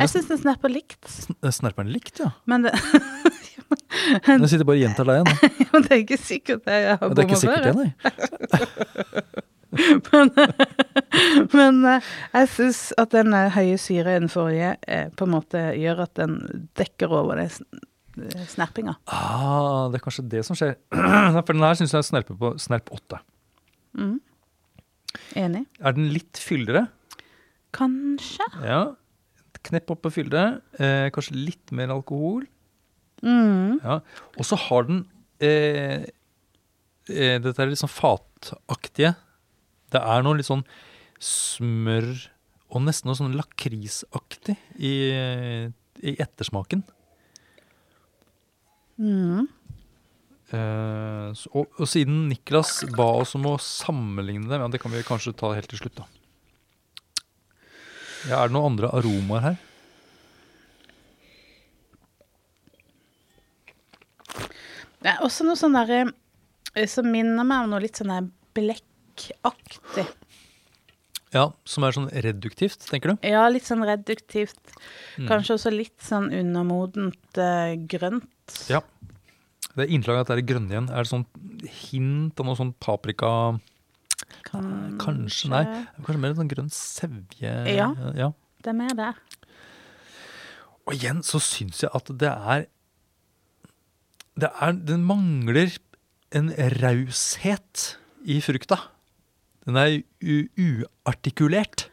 Jeg 0.02 0.10
syns 0.10 0.28
den 0.32 0.40
snerper 0.42 0.72
likt. 0.74 1.00
Sn- 1.06 1.38
Snerper 1.54 1.86
den 1.86 1.94
likt, 1.94 2.18
ja? 2.22 2.32
Men 2.50 2.66
det, 2.66 2.74
Nå 4.42 4.48
sitter 4.50 4.66
bare 4.68 4.78
og 4.80 4.84
gjentar 4.84 5.06
deg 5.08 5.20
igjen. 5.22 5.54
men 5.74 5.86
det 5.86 5.92
er 5.96 6.02
ikke 6.04 6.18
sikkert 6.22 6.64
det 6.68 6.78
jeg 6.82 6.98
har 6.98 7.08
Ja, 7.08 7.14
Det 7.14 7.24
er 7.24 7.28
ikke 7.30 7.42
sikkert 7.42 7.64
det, 7.64 7.74
før. 7.74 7.80
nei. 7.84 7.90
Men, 10.14 10.30
men 11.50 11.78
eh, 11.90 12.10
jeg 12.36 12.50
syns 12.54 12.82
at 13.02 13.10
den 13.16 13.34
eh, 13.34 13.48
høye 13.56 13.80
syre 13.82 14.12
i 14.14 14.20
den 14.22 14.30
forrige 14.30 14.76
eh, 14.86 15.08
på 15.18 15.26
en 15.26 15.32
måte 15.34 15.64
gjør 15.82 16.04
at 16.06 16.12
den 16.20 16.36
dekker 16.78 17.10
over 17.18 17.40
det 17.42 17.48
eh, 17.50 17.80
snerpinga. 18.54 18.96
Ah, 19.08 19.90
det 19.92 20.00
er 20.00 20.06
kanskje 20.06 20.26
det 20.32 20.44
som 20.48 20.58
skjer. 20.58 20.76
For 21.46 21.54
den 21.54 21.66
her 21.66 21.78
syns 21.80 21.96
jeg 21.96 22.08
snerper 22.08 22.38
på 22.40 22.54
snerp 22.62 22.92
8. 22.94 23.22
Mm. 24.00 24.18
Enig. 25.40 25.64
Er 25.82 25.96
den 25.98 26.12
litt 26.14 26.40
fyldigere? 26.42 26.88
Kanskje. 27.74 28.48
Ja. 28.66 28.82
Knepp 29.64 29.94
opp 29.94 30.04
på 30.06 30.14
fylde. 30.14 30.44
Eh, 30.78 31.08
kanskje 31.14 31.38
litt 31.40 31.74
mer 31.76 31.94
alkohol. 31.96 32.46
Mm. 33.24 33.80
Ja. 33.82 34.00
Og 34.38 34.48
så 34.48 34.60
har 34.60 34.90
den 34.90 35.06
eh, 35.40 36.10
eh, 37.08 37.38
Dette 37.40 37.56
er 37.64 37.72
litt 37.72 37.82
sånn 37.82 37.92
fataktige. 37.92 39.14
Det 39.94 40.02
er 40.02 40.26
noe 40.26 40.40
litt 40.40 40.50
sånn 40.50 40.66
smør 41.24 42.12
og 42.74 42.82
nesten 42.82 43.08
noe 43.08 43.18
sånn 43.18 43.36
lakrisaktig 43.38 44.56
i, 44.82 44.94
i 46.02 46.14
ettersmaken. 46.18 46.82
Mm. 49.02 49.48
Eh, 50.54 51.30
så, 51.34 51.50
og, 51.58 51.70
og 51.80 51.90
siden 51.90 52.28
Niklas 52.30 52.84
ba 52.94 53.08
oss 53.24 53.34
om 53.40 53.48
å 53.50 53.58
sammenligne 53.62 54.50
dem, 54.52 54.62
ja, 54.62 54.70
det 54.70 54.82
kan 54.84 54.94
vi 54.94 55.06
kanskje 55.08 55.36
ta 55.38 55.54
helt 55.58 55.70
til 55.72 55.82
slutt, 55.82 56.04
da. 56.04 56.10
Ja, 58.30 58.40
er 58.40 58.52
det 58.52 58.56
noen 58.56 58.74
andre 58.74 58.92
aromaer 58.96 59.48
her? 59.50 59.62
Det 65.04 65.12
er 65.12 65.24
også 65.26 65.44
noe 65.44 65.60
sånn 65.60 65.76
derre 65.76 66.04
eh, 66.06 66.88
som 66.88 67.10
minner 67.12 67.44
meg 67.44 67.66
om 67.66 67.74
noe 67.74 67.84
litt 67.84 68.00
sånn 68.00 68.14
der 68.14 68.30
blekkaktig. 68.56 70.06
Ja, 71.34 71.48
Som 71.66 71.84
er 71.84 71.96
sånn 71.96 72.12
reduktivt, 72.24 72.86
tenker 72.86 73.14
du? 73.14 73.26
Ja, 73.26 73.48
litt 73.50 73.66
sånn 73.66 73.82
reduktivt. 73.88 74.60
Mm. 75.18 75.26
Kanskje 75.32 75.56
også 75.58 75.72
litt 75.74 75.98
sånn 76.06 76.30
undermodent 76.30 77.40
uh, 77.42 77.74
grønt. 77.90 78.30
Ja. 78.70 78.82
Det 79.74 79.88
er 79.88 79.94
innslag 79.96 80.20
at 80.22 80.30
det 80.30 80.38
er 80.38 80.48
grønne 80.54 80.70
igjen. 80.76 80.90
Er 80.94 81.04
det 81.06 81.10
sånn 81.10 81.26
hint 81.90 82.40
av 82.40 82.46
noe 82.50 82.58
sånn 82.60 82.74
paprika 82.84 83.60
Kanskje. 84.48 84.98
Kanskje, 85.02 85.50
nei. 85.52 85.64
Kanskje 85.98 86.20
mer 86.22 86.36
sånn 86.38 86.50
grønn 86.52 86.70
sevje? 86.74 87.54
Ja. 87.74 87.90
ja. 88.16 88.30
Det 88.64 88.70
er 88.72 88.78
mer 88.78 88.94
det. 88.98 89.10
Og 90.86 90.94
igjen 90.98 91.24
så 91.26 91.40
syns 91.44 91.82
jeg 91.84 91.92
at 91.96 92.12
det 92.20 92.30
er 92.32 92.66
Det 94.40 94.50
er 94.62 94.74
Den 94.74 95.04
mangler 95.08 95.74
en 96.34 96.50
raushet 96.82 97.96
i 98.26 98.40
frukta. 98.42 98.80
Den 99.68 99.78
er 99.78 100.00
uartikulert. 100.24 101.88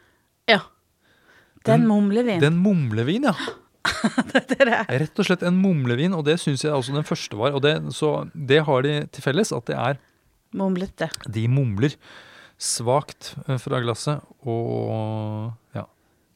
Ja. 0.49 0.61
Det 1.63 1.69
er 1.69 1.73
en 1.75 1.81
Den- 1.81 1.87
mumlevin. 1.89 2.39
Det 2.41 2.47
er 2.47 2.51
en 2.55 2.63
mumlevin, 2.63 3.23
ja. 3.29 3.35
det 4.33 4.57
det. 4.67 4.79
Rett 5.01 5.21
og 5.21 5.27
slett 5.27 5.43
en 5.47 5.57
mumlevin, 5.61 6.13
og 6.17 6.25
det 6.27 6.37
syns 6.41 6.63
jeg 6.65 6.73
også 6.73 6.93
den 6.95 7.07
første 7.07 7.37
var. 7.39 7.55
Og 7.57 7.63
det, 7.65 7.75
så 7.97 8.11
det 8.33 8.61
har 8.67 8.85
de 8.85 8.95
til 9.13 9.25
felles, 9.25 9.53
at 9.55 9.69
det 9.69 9.77
er 9.77 10.01
Mumlete. 10.51 11.07
De 11.31 11.45
mumler 11.47 11.93
svakt 12.59 13.29
eh, 13.47 13.55
fra 13.61 13.79
glasset, 13.79 14.19
og 14.43 15.53
ja. 15.77 15.85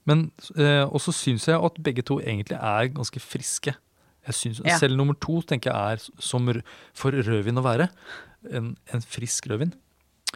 Men 0.08 0.30
eh, 0.56 0.86
også 0.88 1.12
syns 1.16 1.50
jeg 1.50 1.60
at 1.60 1.82
begge 1.84 2.06
to 2.06 2.22
egentlig 2.22 2.56
er 2.56 2.94
ganske 2.96 3.20
friske. 3.20 3.76
Synes, 4.32 4.62
Ja. 4.66 4.80
Selv 4.82 4.96
nummer 4.98 5.14
to 5.22 5.42
tenker 5.46 5.70
jeg 5.70 5.98
er 6.00 6.22
som 6.24 6.48
for 6.98 7.12
rødvin 7.14 7.60
å 7.62 7.66
være. 7.66 7.90
En, 8.50 8.72
en 8.94 9.04
frisk 9.04 9.50
rødvin. 9.52 9.76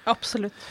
Absolutt. 0.05 0.67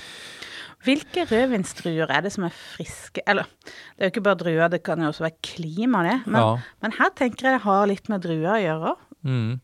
Hvilke 0.87 1.25
rødvinsdruer 1.27 2.11
er 2.15 2.21
det 2.23 2.31
som 2.33 2.45
er 2.47 2.55
friske? 2.55 3.23
Eller, 3.27 3.49
det 3.97 4.05
er 4.05 4.09
jo 4.09 4.13
ikke 4.13 4.23
bare 4.29 4.39
druer, 4.39 4.69
det 4.71 4.83
kan 4.87 5.01
jo 5.03 5.09
også 5.11 5.25
være 5.27 5.41
klima, 5.43 6.03
det. 6.07 6.19
Men, 6.27 6.41
Ja. 6.41 6.59
men 6.83 6.93
her 6.99 7.11
tenker 7.19 7.49
jeg 7.51 7.59
det 7.59 7.65
har 7.65 7.87
litt 7.91 8.09
med 8.09 8.23
druer 8.23 8.53
å 8.55 8.61
gjøre. 8.63 8.93
Mm. 9.25 9.61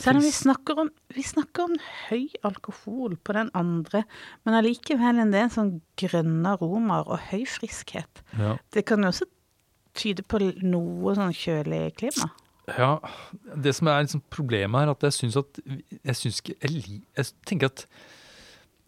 Selv 0.00 0.16
om 0.18 0.24
vi 0.24 0.30
snakker 0.34 0.78
om, 0.82 0.88
vi 1.14 1.22
snakker 1.22 1.68
om 1.68 1.76
høy 2.08 2.24
alkohol 2.48 3.14
på 3.22 3.36
den 3.36 3.50
andre, 3.54 4.02
men 4.44 4.56
allikevel 4.58 5.20
en 5.22 5.30
del 5.30 5.50
sånn 5.52 5.76
grønne 6.00 6.56
aromaer 6.56 7.06
og 7.06 7.20
høy 7.30 7.44
friskhet. 7.46 8.24
Ja. 8.38 8.56
Det 8.74 8.84
kan 8.88 9.04
jo 9.04 9.12
også 9.12 9.28
tyde 9.94 10.22
på 10.26 10.40
noe 10.62 11.14
sånn 11.14 11.34
kjølig 11.36 11.94
klima. 12.00 12.30
ja. 12.78 12.96
Det 13.54 13.74
som 13.76 13.86
er 13.92 14.02
liksom 14.04 14.22
problemet 14.30 14.80
her, 14.80 14.90
at 14.90 15.02
jeg 15.02 15.12
syns 15.12 15.36
at 15.36 15.60
Jeg 16.04 16.14
syns 16.16 16.40
ikke 16.40 16.56
jeg, 16.62 17.02
jeg 17.16 17.26
tenker 17.46 17.66
at 17.66 17.86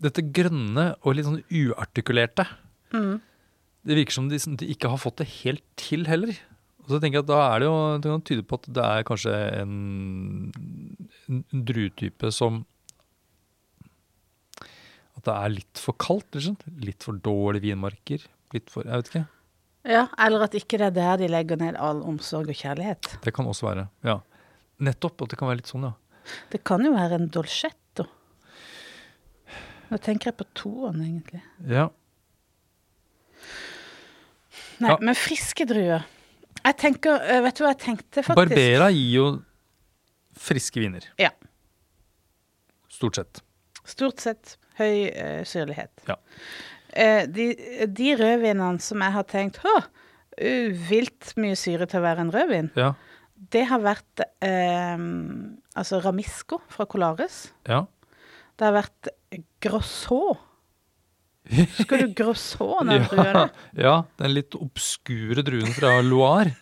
dette 0.02 0.24
grønne 0.34 0.92
og 1.02 1.16
litt 1.16 1.28
sånn 1.28 1.42
uartikulerte 1.48 2.46
Mm. 2.92 3.20
Det 3.82 3.96
virker 3.98 4.14
som 4.14 4.28
de, 4.30 4.38
de 4.60 4.66
ikke 4.68 4.90
har 4.92 5.00
fått 5.00 5.22
det 5.22 5.28
helt 5.40 5.64
til 5.80 6.04
heller. 6.04 6.36
Og 6.82 6.90
så 6.92 6.98
tenker 7.00 7.20
jeg 7.20 7.24
at 7.24 7.30
da 7.30 7.38
er 7.46 7.62
det 7.62 7.66
jo 7.68 7.74
Det 8.02 8.10
kan 8.10 8.24
tyde 8.26 8.44
på 8.46 8.58
at 8.58 8.64
det 8.74 8.84
er 8.84 9.04
kanskje 9.06 9.34
en, 9.60 9.74
en 11.30 11.62
druetype 11.68 12.32
som 12.34 12.64
At 15.16 15.24
det 15.28 15.36
er 15.36 15.54
litt 15.54 15.82
for 15.82 15.94
kaldt, 15.98 16.28
liksom. 16.34 16.58
Litt 16.82 17.06
for 17.06 17.18
dårlige 17.22 17.68
vinmarker. 17.70 18.26
Litt 18.54 18.70
for 18.72 18.86
Jeg 18.86 19.02
vet 19.02 19.12
ikke. 19.12 19.24
Ja, 19.88 20.04
eller 20.22 20.44
at 20.46 20.54
ikke 20.54 20.78
det 20.78 20.92
er 20.92 20.98
der 20.98 21.22
de 21.24 21.30
legger 21.30 21.58
ned 21.58 21.74
all 21.74 22.04
omsorg 22.06 22.50
og 22.52 22.58
kjærlighet. 22.58 23.16
Det 23.24 23.32
kan 23.34 23.48
også 23.50 23.66
være. 23.66 23.88
Ja. 24.06 24.20
Nettopp. 24.82 25.24
At 25.24 25.32
det 25.32 25.38
kan 25.40 25.50
være 25.50 25.62
litt 25.62 25.70
sånn, 25.70 25.88
ja. 25.88 25.94
Det 26.52 26.60
kan 26.66 26.84
jo 26.86 26.92
være 26.94 27.18
en 27.18 27.30
dolcetto. 27.34 27.81
Nå 29.92 29.98
tenker 30.00 30.30
jeg 30.30 30.38
på 30.40 30.46
toeren, 30.56 31.02
egentlig. 31.04 31.42
Ja. 31.68 31.90
Nei, 34.80 34.90
Ja. 34.90 34.96
men 35.00 35.14
friske 35.18 35.66
druer. 35.68 36.04
Jeg 36.64 36.76
tenker, 36.78 37.18
øh, 37.20 37.42
Vet 37.44 37.58
du 37.58 37.64
hva 37.64 37.72
jeg 37.74 37.78
tenkte, 37.84 38.22
faktisk? 38.22 38.36
Barbera 38.36 38.88
gir 38.90 39.10
jo 39.18 39.26
friske 40.38 40.80
viner. 40.80 41.04
Ja. 41.18 41.30
Stort 42.88 43.16
sett. 43.18 43.42
Stort 43.84 44.20
sett 44.22 44.56
høy 44.78 45.10
uh, 45.10 45.42
syrlighet. 45.44 45.90
Ja. 46.08 46.16
Uh, 46.96 47.26
de, 47.26 47.46
de 47.88 48.12
rødvinene 48.16 48.80
som 48.80 49.00
jeg 49.02 49.12
har 49.12 49.24
tenkt 49.28 49.58
Å, 49.64 49.74
uh, 49.82 50.68
vilt 50.88 51.32
mye 51.40 51.56
syre 51.58 51.86
til 51.90 52.00
å 52.00 52.04
være 52.06 52.20
en 52.26 52.32
rødvin, 52.32 52.70
Ja. 52.78 52.92
det 53.52 53.64
har 53.68 53.80
vært 53.82 54.22
eh, 54.40 54.98
altså 55.74 55.98
Ramisco 56.04 56.60
fra 56.70 56.86
Colares. 56.86 57.50
Ja. 57.66 57.84
Det 58.62 58.68
har 58.68 58.74
vært 58.76 59.08
Grosso. 59.64 60.20
Husker 61.50 62.04
du 62.04 62.12
Grosso, 62.14 62.68
den 62.86 63.02
druen? 63.10 63.26
Ja, 63.34 63.48
ja, 63.82 63.94
den 64.22 64.36
litt 64.36 64.54
obskure 64.54 65.42
druen 65.42 65.72
fra 65.74 65.96
Loire. 66.06 66.52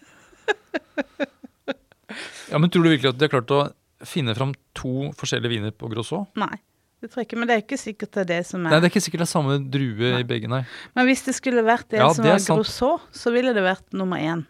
Ja, 2.50 2.58
men 2.58 2.70
Tror 2.72 2.86
du 2.86 2.90
virkelig 2.94 3.12
at 3.12 3.18
de 3.20 3.26
har 3.28 3.34
klart 3.36 3.52
å 3.54 3.60
finne 4.08 4.32
fram 4.34 4.54
to 4.74 5.10
forskjellige 5.20 5.52
viner 5.52 5.74
på 5.76 5.90
Grosso? 5.92 6.22
Nei, 6.40 6.56
det 7.04 7.12
tror 7.12 7.20
jeg 7.22 7.28
ikke. 7.28 7.38
Men 7.42 7.50
det 7.52 7.58
er 7.58 7.62
ikke 7.66 7.78
sikkert 7.84 8.16
det 8.16 8.24
er 8.24 8.30
det 8.32 8.40
som 8.48 8.64
er 8.64 8.72
Nei, 8.72 8.80
Det 8.80 8.88
er 8.88 8.94
ikke 8.94 9.04
sikkert 9.04 9.22
det 9.22 9.28
er 9.28 9.32
samme 9.34 9.58
drue 9.76 10.10
Nei. 10.16 10.22
i 10.24 10.28
begge, 10.32 10.50
nei. 10.50 10.62
Men 10.96 11.06
hvis 11.10 11.26
det 11.28 11.36
skulle 11.36 11.62
vært 11.68 11.90
det 11.92 12.00
Ja, 12.00 12.08
som 12.16 12.24
det 12.24 12.32
var 12.32 12.42
sant. 12.42 12.56
Grosso, 12.64 12.90
så 13.12 13.34
ville 13.36 13.52
det 13.56 13.66
vært 13.68 13.86
nummer 14.00 14.24
én. 14.24 14.46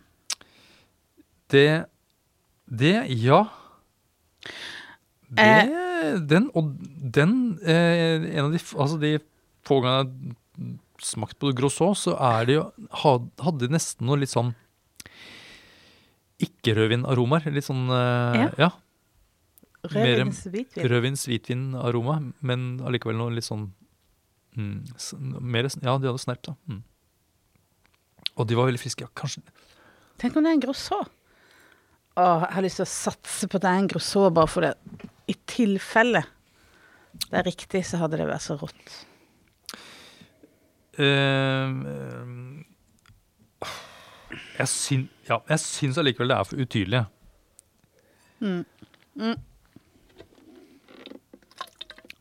Det 1.50 1.66
Det, 2.70 2.96
ja. 3.26 3.42
Det, 5.26 5.50
Eh. 5.50 5.89
Den, 6.30 6.48
og 6.56 6.72
den 7.16 7.32
eh, 7.62 8.24
En 8.34 8.46
av 8.48 8.54
de, 8.54 8.60
altså 8.76 8.98
de 9.02 9.14
få 9.66 9.80
gangene 9.84 10.34
jeg 10.60 10.74
har 10.74 10.78
smakt 11.00 11.38
på 11.40 11.52
Grosso, 11.56 11.90
så 11.96 12.12
er 12.20 12.48
det 12.48 12.56
jo 12.58 12.64
Hadde 13.00 13.62
de 13.62 13.70
nesten 13.72 14.04
noe 14.08 14.18
litt 14.20 14.32
sånn 14.32 14.50
ikke-rødvinaromaer. 16.40 17.50
Litt 17.52 17.66
sånn 17.66 17.88
eh, 17.92 18.46
ja. 18.60 18.70
Mer- 19.92 20.10
Rødvins 20.20 20.42
hvitvin. 20.52 20.88
Rødvins, 20.92 21.22
hvitvin-aroma, 21.28 22.18
men 22.44 22.64
allikevel 22.84 23.16
noe 23.16 23.32
litt 23.32 23.46
sånn 23.46 23.70
mm, 24.56 25.40
mer, 25.40 25.68
Ja, 25.80 25.94
de 25.96 26.10
hadde 26.10 26.20
snerp, 26.20 26.42
da. 26.44 26.56
Mm. 26.68 26.82
Og 28.36 28.48
de 28.48 28.58
var 28.58 28.68
veldig 28.68 28.80
friske. 28.82 29.06
Ja, 29.06 29.12
kanskje 29.16 29.40
Tenk 30.20 30.36
om 30.36 30.44
det 30.44 30.50
er 30.52 30.58
en 30.58 30.60
Grosso. 30.66 30.98
Å, 31.00 32.24
jeg 32.44 32.52
har 32.58 32.64
lyst 32.66 32.76
til 32.80 32.84
å 32.84 32.90
satse 32.92 33.48
på 33.48 33.56
at 33.56 33.64
det 33.64 33.70
er 33.70 33.80
en 33.80 33.88
Grosso, 33.88 34.26
bare 34.36 34.52
for 34.52 34.66
det. 34.66 34.74
I 35.30 35.34
tilfelle 35.48 36.24
det 37.30 37.40
er 37.40 37.46
riktig, 37.46 37.82
så 37.86 37.98
hadde 38.00 38.18
det 38.20 38.26
vært 38.30 38.44
så 38.44 38.56
rått. 38.60 38.92
Uh, 41.00 42.62
Jeg, 44.60 44.68
syn, 44.70 45.06
ja, 45.26 45.40
jeg 45.50 45.58
syns 45.62 45.98
allikevel 45.98 46.30
det 46.30 46.36
er 46.36 46.46
for 46.46 46.60
utydelig. 46.62 47.00
Mm. 48.40 48.60
Mm. 49.18 49.38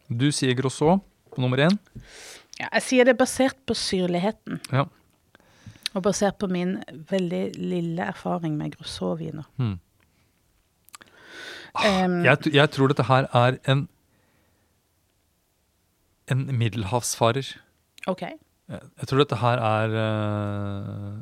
Du 0.09 0.29
sier 0.33 0.55
Grosso 0.57 0.95
på 1.29 1.43
nummer 1.43 1.61
én. 1.67 1.75
Ja, 2.59 2.67
jeg 2.73 2.85
sier 2.87 3.07
det 3.07 3.17
basert 3.19 3.59
på 3.67 3.75
syrligheten, 3.77 4.59
Ja. 4.73 4.87
og 5.93 6.03
basert 6.03 6.39
på 6.41 6.49
min 6.51 6.77
veldig 7.11 7.43
lille 7.55 8.07
erfaring 8.09 8.57
med 8.57 8.73
Grosso-viner. 8.75 9.45
Hmm. 9.57 9.77
Um, 11.75 12.23
Jeg, 12.25 12.53
jeg 12.53 12.71
tror 12.73 12.91
dette 12.91 13.05
her 13.09 13.27
er 13.35 13.59
en 13.69 13.87
en 16.29 16.45
middelhavsfarer. 16.57 17.47
OK. 18.07 18.21
Jeg, 18.21 18.81
jeg 19.01 19.07
tror 19.09 19.21
dette 19.23 19.37
her 19.41 19.61
er 19.65 19.95
uh, 19.97 21.21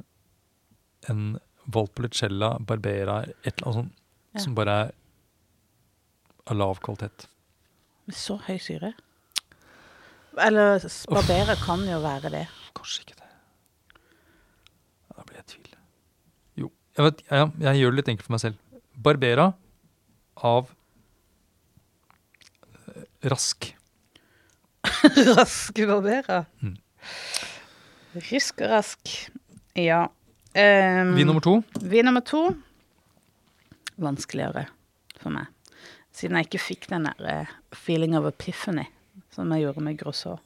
en 1.12 1.22
Valpolicella 1.68 2.58
Barbera, 2.60 3.22
et 3.44 3.54
eller 3.54 3.68
annet 3.70 3.80
sånt. 3.82 3.94
Ja. 4.36 4.42
som 4.44 4.56
bare 4.58 4.74
er 4.82 4.90
av 6.52 6.58
lav 6.60 6.80
kvalitet. 6.84 7.26
Med 8.08 8.16
så 8.16 8.36
høy 8.46 8.58
syre. 8.62 8.92
Eller 10.38 10.84
Barbera 11.10 11.56
kan 11.64 11.82
jo 11.88 11.98
være 12.04 12.32
det. 12.36 12.44
Kanskje 12.78 13.06
ikke 13.06 13.18
det. 13.18 13.32
Da 15.16 15.24
blir 15.26 15.40
jeg 15.40 15.48
i 15.48 15.52
tvil. 15.56 15.72
Jo, 16.62 16.72
jeg, 17.00 17.08
vet, 17.08 17.24
jeg, 17.32 17.50
jeg 17.66 17.82
gjør 17.82 17.96
det 17.96 18.02
litt 18.02 18.12
enkelt 18.14 18.28
for 18.28 18.36
meg 18.38 18.44
selv. 18.44 18.84
Barbera 19.08 19.48
av 20.46 20.72
eh, 22.94 23.04
Rask. 23.32 23.72
rask 25.38 25.82
Barbera. 25.88 26.46
Mm. 26.62 26.78
Rysk 28.30 28.62
og 28.64 28.72
rask. 28.72 29.18
Ja. 29.78 30.06
Um, 30.58 31.14
Vin 31.18 31.28
nummer 31.30 31.44
to. 31.44 31.60
Vin 31.82 32.08
nummer 32.08 32.26
to 32.26 32.48
vanskeligere 33.98 34.68
for 35.18 35.34
meg. 35.34 35.50
Siden 36.14 36.38
jeg 36.38 36.48
ikke 36.48 36.62
fikk 36.62 36.88
den 36.92 37.08
der 37.10 37.30
eh, 37.30 37.56
feeling 37.76 38.16
of 38.18 38.28
epiphany 38.30 38.88
som 39.34 39.52
jeg 39.54 39.66
gjorde 39.66 39.84
med 39.86 39.98
Grosso. 40.00 40.38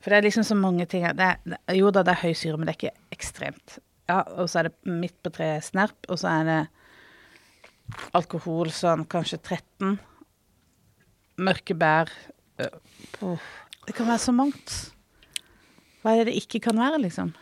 For 0.00 0.12
det 0.12 0.18
er 0.18 0.26
liksom 0.26 0.44
så 0.44 0.56
mange 0.56 0.84
ting 0.88 1.04
det 1.16 1.24
er, 1.24 1.40
det, 1.44 1.58
Jo 1.76 1.90
da, 1.92 2.02
det 2.04 2.12
er 2.12 2.22
høy 2.26 2.34
syre, 2.36 2.58
men 2.58 2.68
det 2.68 2.74
er 2.74 2.80
ikke 2.80 3.16
ekstremt. 3.16 3.78
Ja, 4.08 4.20
Og 4.36 4.50
så 4.52 4.60
er 4.60 4.68
det 4.68 4.74
midt 4.88 5.16
på 5.24 5.32
treet 5.32 5.64
snerp, 5.64 5.96
og 6.08 6.20
så 6.20 6.28
er 6.28 6.48
det 6.48 6.58
alkohol 8.16 8.70
sånn 8.74 9.04
kanskje 9.10 9.38
13. 9.40 9.98
Mørke 11.44 11.74
bær. 11.74 12.10
øh. 12.60 13.38
Det 13.86 13.94
kan 13.94 14.06
være 14.08 14.22
så 14.22 14.32
mangt. 14.32 14.94
Hva 16.02 16.14
er 16.14 16.24
det 16.24 16.32
det 16.32 16.42
ikke 16.42 16.60
kan 16.68 16.78
være, 16.78 17.00
liksom? 17.02 17.34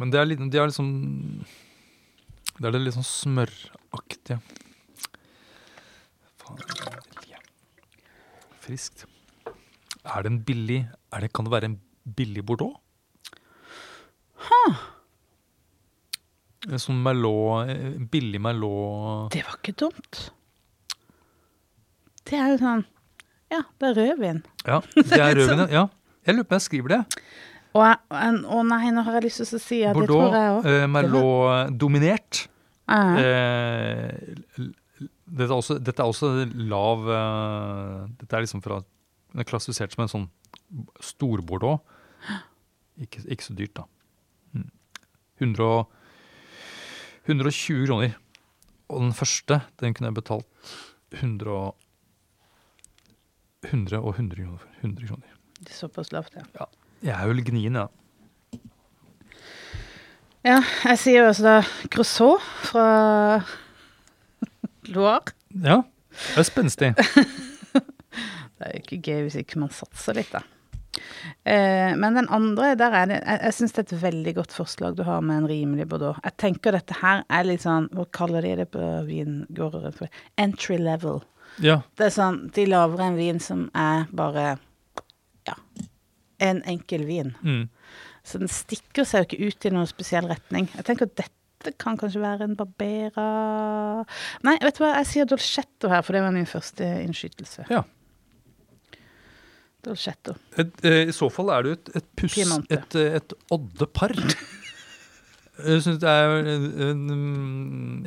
Men 0.00 0.12
det 0.12 0.20
er, 0.20 0.28
litt, 0.28 0.40
de 0.40 0.58
er 0.58 0.70
liksom 0.70 0.90
Det 2.56 2.68
er 2.68 2.72
det 2.72 2.80
litt 2.80 2.96
sånn 2.96 3.04
smøraktige. 3.04 4.38
Friskt. 8.60 9.04
Er 10.04 10.24
det 10.24 10.32
en 10.32 10.40
billig 10.44 10.80
er 11.12 11.24
det, 11.24 11.32
Kan 11.34 11.44
det 11.46 11.52
være 11.52 11.70
en 11.72 11.80
billig 12.16 12.44
Bordeaux? 12.46 12.78
En 14.50 14.76
sånn 16.80 16.98
Merlot 17.02 17.70
eh, 17.72 17.94
billig 18.12 18.40
Merlot 18.44 19.30
Det 19.32 19.40
var 19.46 19.56
ikke 19.60 19.72
dumt. 19.80 20.18
Det 22.28 22.36
er 22.38 22.52
jo 22.54 22.58
sånn 22.60 22.82
Ja, 23.50 23.62
det 23.80 23.88
er 23.90 23.94
rødvin. 23.98 24.42
Ja, 24.68 24.80
det 24.94 25.16
er 25.18 25.34
rødvin. 25.38 25.64
Ja. 25.72 25.86
Jeg 26.28 26.36
lurer 26.36 26.44
på 26.46 26.52
om 26.52 26.58
jeg 26.58 26.66
skriver 26.66 26.92
det. 26.92 26.98
Å 27.72 27.84
nei, 28.66 28.90
nå 28.92 29.02
har 29.06 29.14
jeg 29.16 29.24
lyst 29.24 29.40
til 29.40 29.56
å 29.56 29.60
si 29.62 29.78
at 29.88 29.94
det 29.96 30.02
Bordeaux, 30.02 30.26
tror 30.28 30.36
jeg 30.36 30.50
òg. 30.58 30.66
eh, 30.68 30.86
Merlot-dominert. 30.90 32.40
Eh, 32.90 34.10
l- 34.60 34.68
l- 35.00 35.08
dette, 35.30 35.46
er 35.48 35.54
også, 35.56 35.78
dette 35.80 36.02
er 36.04 36.10
også 36.10 36.30
lav 36.68 37.04
eh, 37.14 38.08
Dette 38.20 38.34
er 38.36 38.42
liksom 38.44 38.60
fra 38.64 38.80
Den 38.82 39.40
er 39.44 39.46
klassifisert 39.48 39.94
som 39.94 40.02
en 40.04 40.10
sånn 40.12 40.26
stor-Bordeaux. 41.06 41.80
Ikke, 43.00 43.22
ikke 43.32 43.46
så 43.48 43.54
dyrt, 43.56 43.74
da. 43.80 43.86
Mm. 44.54 44.68
100, 45.40 45.70
og- 45.80 45.88
120 47.30 47.86
kroner. 47.88 48.16
Og 48.90 49.00
den 49.04 49.12
første, 49.14 49.60
den 49.80 49.94
kunne 49.94 50.10
jeg 50.10 50.14
betalt 50.18 50.46
100, 51.14 51.50
og- 51.50 51.76
100 53.70 54.00
og 54.00 54.14
100 54.16 54.42
kroner 54.44 54.58
for. 54.58 54.68
100 54.82 55.06
kroner. 55.08 55.36
Såpass 55.70 56.12
lavt, 56.12 56.34
ja. 56.36 56.66
Jeg 57.02 57.14
er 57.28 57.32
litt 57.34 57.46
gnien, 57.48 57.74
jeg. 57.76 57.88
Ja, 60.44 60.62
jeg 60.88 60.98
sier 60.98 61.20
jo 61.20 61.28
også 61.28 61.44
da 61.44 61.56
Grosso 61.92 62.30
fra 62.64 62.84
Loire. 64.88 65.34
Ja. 65.52 65.82
Det 66.34 66.38
er 66.40 66.48
spenstig. 66.48 66.94
Det 68.60 68.68
er 68.68 68.72
jo 68.76 68.80
ikke 68.82 68.98
gøy 69.06 69.20
hvis 69.24 69.36
ikke 69.40 69.60
man 69.62 69.70
satser 69.72 70.16
litt, 70.18 70.32
da. 70.34 70.40
Eh, 71.44 71.96
men 71.96 72.16
den 72.18 72.28
andre, 72.28 72.74
der 72.78 72.94
er 72.96 73.06
det 73.06 73.18
Jeg, 73.20 73.40
jeg 73.44 73.54
syns 73.56 73.74
det 73.74 73.80
er 73.82 73.86
et 73.86 74.02
veldig 74.02 74.32
godt 74.40 74.54
forslag 74.54 74.96
du 74.98 75.04
har 75.06 75.22
med 75.24 75.42
en 75.42 75.48
rimelig 75.50 75.86
Bordeaux. 75.88 76.18
Jeg 76.24 76.36
tenker 76.42 76.74
dette 76.74 76.96
her 77.00 77.22
er 77.30 77.46
litt 77.46 77.64
sånn 77.64 77.88
Hva 77.94 78.06
kaller 78.14 78.46
de 78.46 78.56
det 78.62 78.68
på 78.74 78.86
vingårder? 79.06 80.00
Entry 80.40 80.80
level. 80.82 81.22
Ja. 81.62 81.80
Det 81.98 82.08
er 82.08 82.14
sånn 82.14 82.42
De 82.54 82.66
lager 82.68 83.04
en 83.06 83.18
vin 83.20 83.40
som 83.42 83.68
er 83.74 84.08
bare 84.10 84.56
Ja. 85.48 85.56
En 86.40 86.62
enkel 86.68 87.04
vin. 87.04 87.34
Mm. 87.44 87.68
Så 88.24 88.40
den 88.40 88.50
stikker 88.52 89.06
seg 89.08 89.22
jo 89.22 89.28
ikke 89.28 89.46
ut 89.50 89.66
i 89.68 89.72
noen 89.74 89.88
spesiell 89.88 90.28
retning. 90.28 90.70
Jeg 90.76 90.86
tenker 90.88 91.08
at 91.08 91.16
dette 91.20 91.74
kan 91.80 91.98
kanskje 92.00 92.22
være 92.22 92.46
en 92.48 92.56
Barbera 92.56 93.26
Nei, 94.46 94.54
vet 94.62 94.78
du 94.78 94.84
hva, 94.84 94.94
jeg 95.00 95.08
sier 95.10 95.28
Dolcetto 95.28 95.90
her, 95.92 96.04
for 96.04 96.16
det 96.16 96.22
var 96.24 96.32
min 96.32 96.48
første 96.48 96.86
innskytelse. 97.04 97.66
Ja. 97.68 97.84
Dolcetto. 99.84 100.34
Et, 100.60 100.72
eh, 100.84 101.02
I 101.08 101.14
så 101.16 101.30
fall 101.32 101.52
er 101.54 101.66
du 101.66 101.70
et, 101.72 101.92
et 101.96 102.08
puss 102.20 102.34
Piemonte. 102.36 102.74
Et, 102.74 102.96
eh, 103.00 103.18
et 103.20 103.36
oddepar. 103.54 104.14
Jeg 105.60 105.82
synes 105.84 105.98
det 106.00 106.08
er 106.08 106.34
eh, 106.40 107.04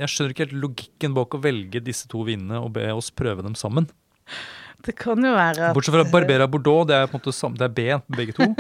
Jeg 0.02 0.10
skjønner 0.10 0.34
ikke 0.34 0.46
helt 0.48 0.60
logikken 0.64 1.16
bak 1.18 1.38
å 1.38 1.42
velge 1.44 1.84
disse 1.86 2.10
to 2.10 2.24
vinene 2.26 2.62
og 2.64 2.74
be 2.78 2.88
oss 2.94 3.12
prøve 3.14 3.46
dem 3.46 3.58
sammen. 3.60 3.90
Det 4.84 4.96
kan 5.00 5.22
jo 5.24 5.32
være 5.36 5.70
at 5.70 5.78
Bortsett 5.78 5.96
fra 5.96 6.04
Barbera 6.12 6.48
Bordeaux, 6.52 6.84
det 6.90 6.98
er 6.98 7.06
på 7.08 7.16
en 7.16 7.22
måte 7.22 7.36
samme, 7.36 7.60
det 7.60 7.70
er 7.70 7.76
B, 7.78 8.18
begge 8.18 8.38
to. 8.40 8.50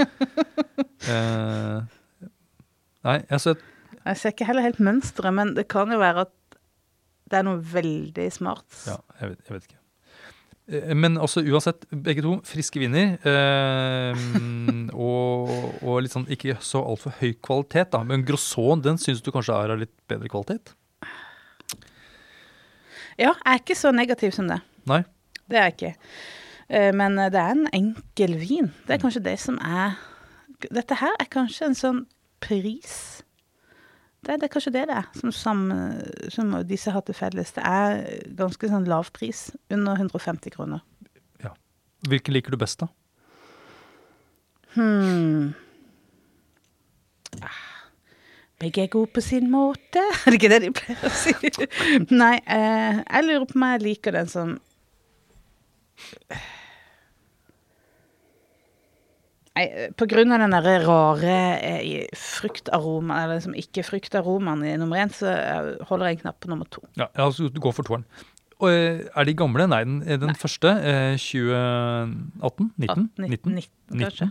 Eh, 1.03 1.79
nei, 3.03 3.15
altså 3.27 3.51
Jeg 3.57 4.19
ser 4.21 4.31
ikke 4.31 4.45
heller 4.47 4.63
helt 4.63 4.79
mønsteret, 4.79 5.35
men 5.35 5.49
det 5.57 5.65
kan 5.67 5.91
jo 5.91 5.97
være 5.99 6.23
at 6.23 6.31
det 7.27 7.41
er 7.41 7.43
noe 7.43 7.59
veldig 7.59 8.27
smart. 8.31 8.63
Ja, 8.87 8.95
jeg 9.19 9.33
vet, 9.33 9.41
jeg 9.43 9.57
vet 9.57 9.67
ikke. 9.67 9.82
Eh, 10.71 10.93
Men 10.95 11.17
også 11.19 11.43
uansett, 11.43 11.85
begge 11.91 12.23
to 12.23 12.37
friske 12.47 12.79
viner. 12.79 13.17
Eh, 13.27 14.21
og, 15.07 15.51
og 15.83 15.97
litt 16.03 16.13
sånn 16.15 16.29
ikke 16.31 16.57
så 16.63 16.83
altfor 16.83 17.15
høy 17.19 17.33
kvalitet, 17.43 17.91
da. 17.95 18.03
Men 18.07 18.23
Grosson 18.27 18.83
den 18.85 18.99
syns 19.01 19.23
du 19.23 19.31
kanskje 19.33 19.57
er 19.57 19.75
av 19.75 19.81
litt 19.83 19.93
bedre 20.11 20.31
kvalitet? 20.31 20.75
Ja, 23.19 23.33
jeg 23.33 23.43
er 23.51 23.59
ikke 23.61 23.77
så 23.77 23.91
negativ 23.93 24.33
som 24.33 24.47
det. 24.49 24.61
Nei? 24.89 25.03
Det 25.49 25.59
er 25.59 25.67
jeg 25.69 25.75
ikke. 25.75 25.93
Eh, 26.69 26.91
Men 26.95 27.19
det 27.19 27.39
er 27.39 27.53
en 27.57 27.67
enkel 27.75 28.39
vin. 28.41 28.71
Det 28.87 28.95
er 28.97 29.03
kanskje 29.03 29.25
det 29.27 29.37
som 29.43 29.59
er 29.61 29.99
Dette 30.71 30.95
her 30.95 31.11
er 31.19 31.27
kanskje 31.27 31.65
en 31.67 31.75
sånn 31.75 31.97
pris 32.39 33.22
Det 34.23 34.37
det 34.39 34.47
er 34.47 34.51
kanskje 34.53 34.71
det 34.71 34.85
det 34.87 34.95
er, 34.95 35.07
som, 35.19 35.31
som, 35.35 35.63
som 36.31 36.53
disse 36.67 36.91
har 36.95 37.03
til 37.03 37.15
felles. 37.17 37.51
Det 37.55 37.63
er 37.67 38.03
ganske 38.39 38.69
sånn 38.71 38.87
lav 38.87 39.11
pris. 39.15 39.49
Under 39.73 39.99
150 39.99 40.53
kroner. 40.55 40.83
Ja. 41.43 41.51
Hvilken 42.07 42.37
liker 42.37 42.55
du 42.55 42.59
best, 42.61 42.79
da? 42.79 42.87
Hmm. 44.77 45.51
Ah, 47.43 47.61
Begge 48.63 48.85
er 48.85 48.87
gode 48.93 49.11
på 49.13 49.21
sin 49.21 49.51
måte. 49.51 49.99
Er 50.23 50.31
det 50.31 50.39
ikke 50.39 50.51
det 50.53 50.61
de 50.63 50.71
pleier 50.77 51.03
å 51.03 51.11
si? 51.11 51.33
Nei, 52.23 52.37
eh, 52.47 53.01
jeg 53.03 53.27
lurer 53.27 53.47
på 53.49 53.59
om 53.59 53.65
jeg 53.67 53.83
liker 53.83 54.15
den 54.15 54.31
som 54.31 54.55
Nei, 59.53 59.63
eh, 59.69 59.91
på 59.93 60.07
grunn 60.09 60.31
av 60.33 60.39
den 60.41 60.53
derre 60.55 60.79
rare 60.81 61.33
eh, 61.61 62.07
fruktaromaen, 62.17 63.19
eller 63.23 63.37
liksom 63.37 63.53
ikke 63.59 63.83
fruktaromaen 63.85 64.63
i 64.65 64.71
nummer 64.81 64.97
én, 65.03 65.11
så 65.13 65.27
eh, 65.29 65.67
holder 65.89 66.09
jeg 66.09 66.17
en 66.17 66.23
knapp 66.23 66.39
på 66.41 66.49
nummer 66.49 66.65
to. 66.73 66.81
Ja, 66.97 67.07
altså, 67.21 67.49
Du 67.53 67.59
går 67.61 67.75
for 67.77 67.85
toeren. 67.85 68.05
Og, 68.59 68.69
eh, 68.71 69.03
er 69.13 69.27
de 69.29 69.33
gamle? 69.37 69.67
Nei, 69.69 69.83
den, 69.85 69.99
den 70.07 70.25
Nei. 70.31 70.37
første. 70.39 70.71
Eh, 70.81 71.17
2018? 71.21 72.71
19? 72.81 73.09
19, 73.19 73.53
19, 73.59 73.99
kanskje. 74.01 74.29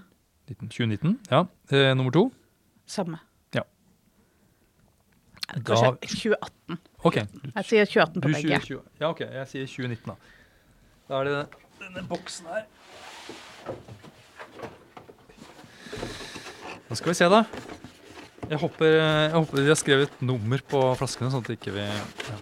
19, 0.51 0.69
2019, 0.75 1.19
ja. 1.31 1.45
Eh, 1.71 1.93
nummer 1.95 2.11
to. 2.17 2.25
Samme. 2.91 3.21
Ja. 3.55 3.63
Kanskje 5.53 5.87
Da- 5.87 5.97
2018. 6.03 6.79
Ok. 7.05 7.15
Du, 7.15 7.51
Jeg 7.55 7.65
sier 7.71 7.85
2018 7.87 8.15
du 8.15 8.21
på 8.27 8.33
begge. 8.35 8.59
20, 8.59 8.67
20. 8.67 8.83
Ja, 9.01 9.11
ok. 9.15 9.21
Jeg 9.21 9.47
sier 9.55 9.67
2019, 9.71 10.07
da. 10.07 10.15
Da 11.09 11.21
er 11.21 11.25
det 11.31 11.47
denne 11.79 12.09
boksen 12.11 12.47
her. 12.51 12.67
Da 16.93 16.97
skal 16.99 17.09
vi 17.09 17.17
se, 17.17 17.25
da. 17.33 17.39
Jeg 18.51 18.59
håper, 18.61 18.91
jeg 18.99 19.31
håper 19.33 19.57
de 19.57 19.71
har 19.71 19.79
skrevet 19.81 20.11
et 20.11 20.25
nummer 20.29 20.61
på 20.69 20.81
flaskene, 21.01 21.31
sånn 21.33 21.41
at 21.41 21.55
ikke 21.55 21.73
vi 21.73 21.87
ja. 21.87 22.35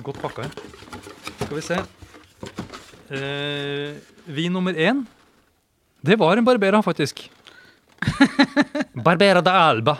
Godt 0.00 0.22
pakka 0.22 0.46
inn. 0.46 0.54
Skal 1.42 1.52
vi 1.58 1.64
se. 1.66 1.76
Eh, 3.12 4.00
vin 4.32 4.56
nummer 4.56 4.72
én. 4.72 5.04
Det 6.00 6.16
var 6.24 6.40
en 6.40 6.48
Barbera, 6.48 6.80
faktisk. 6.80 7.20
Barbera 9.04 9.44
da 9.44 9.58
Alba. 9.68 9.98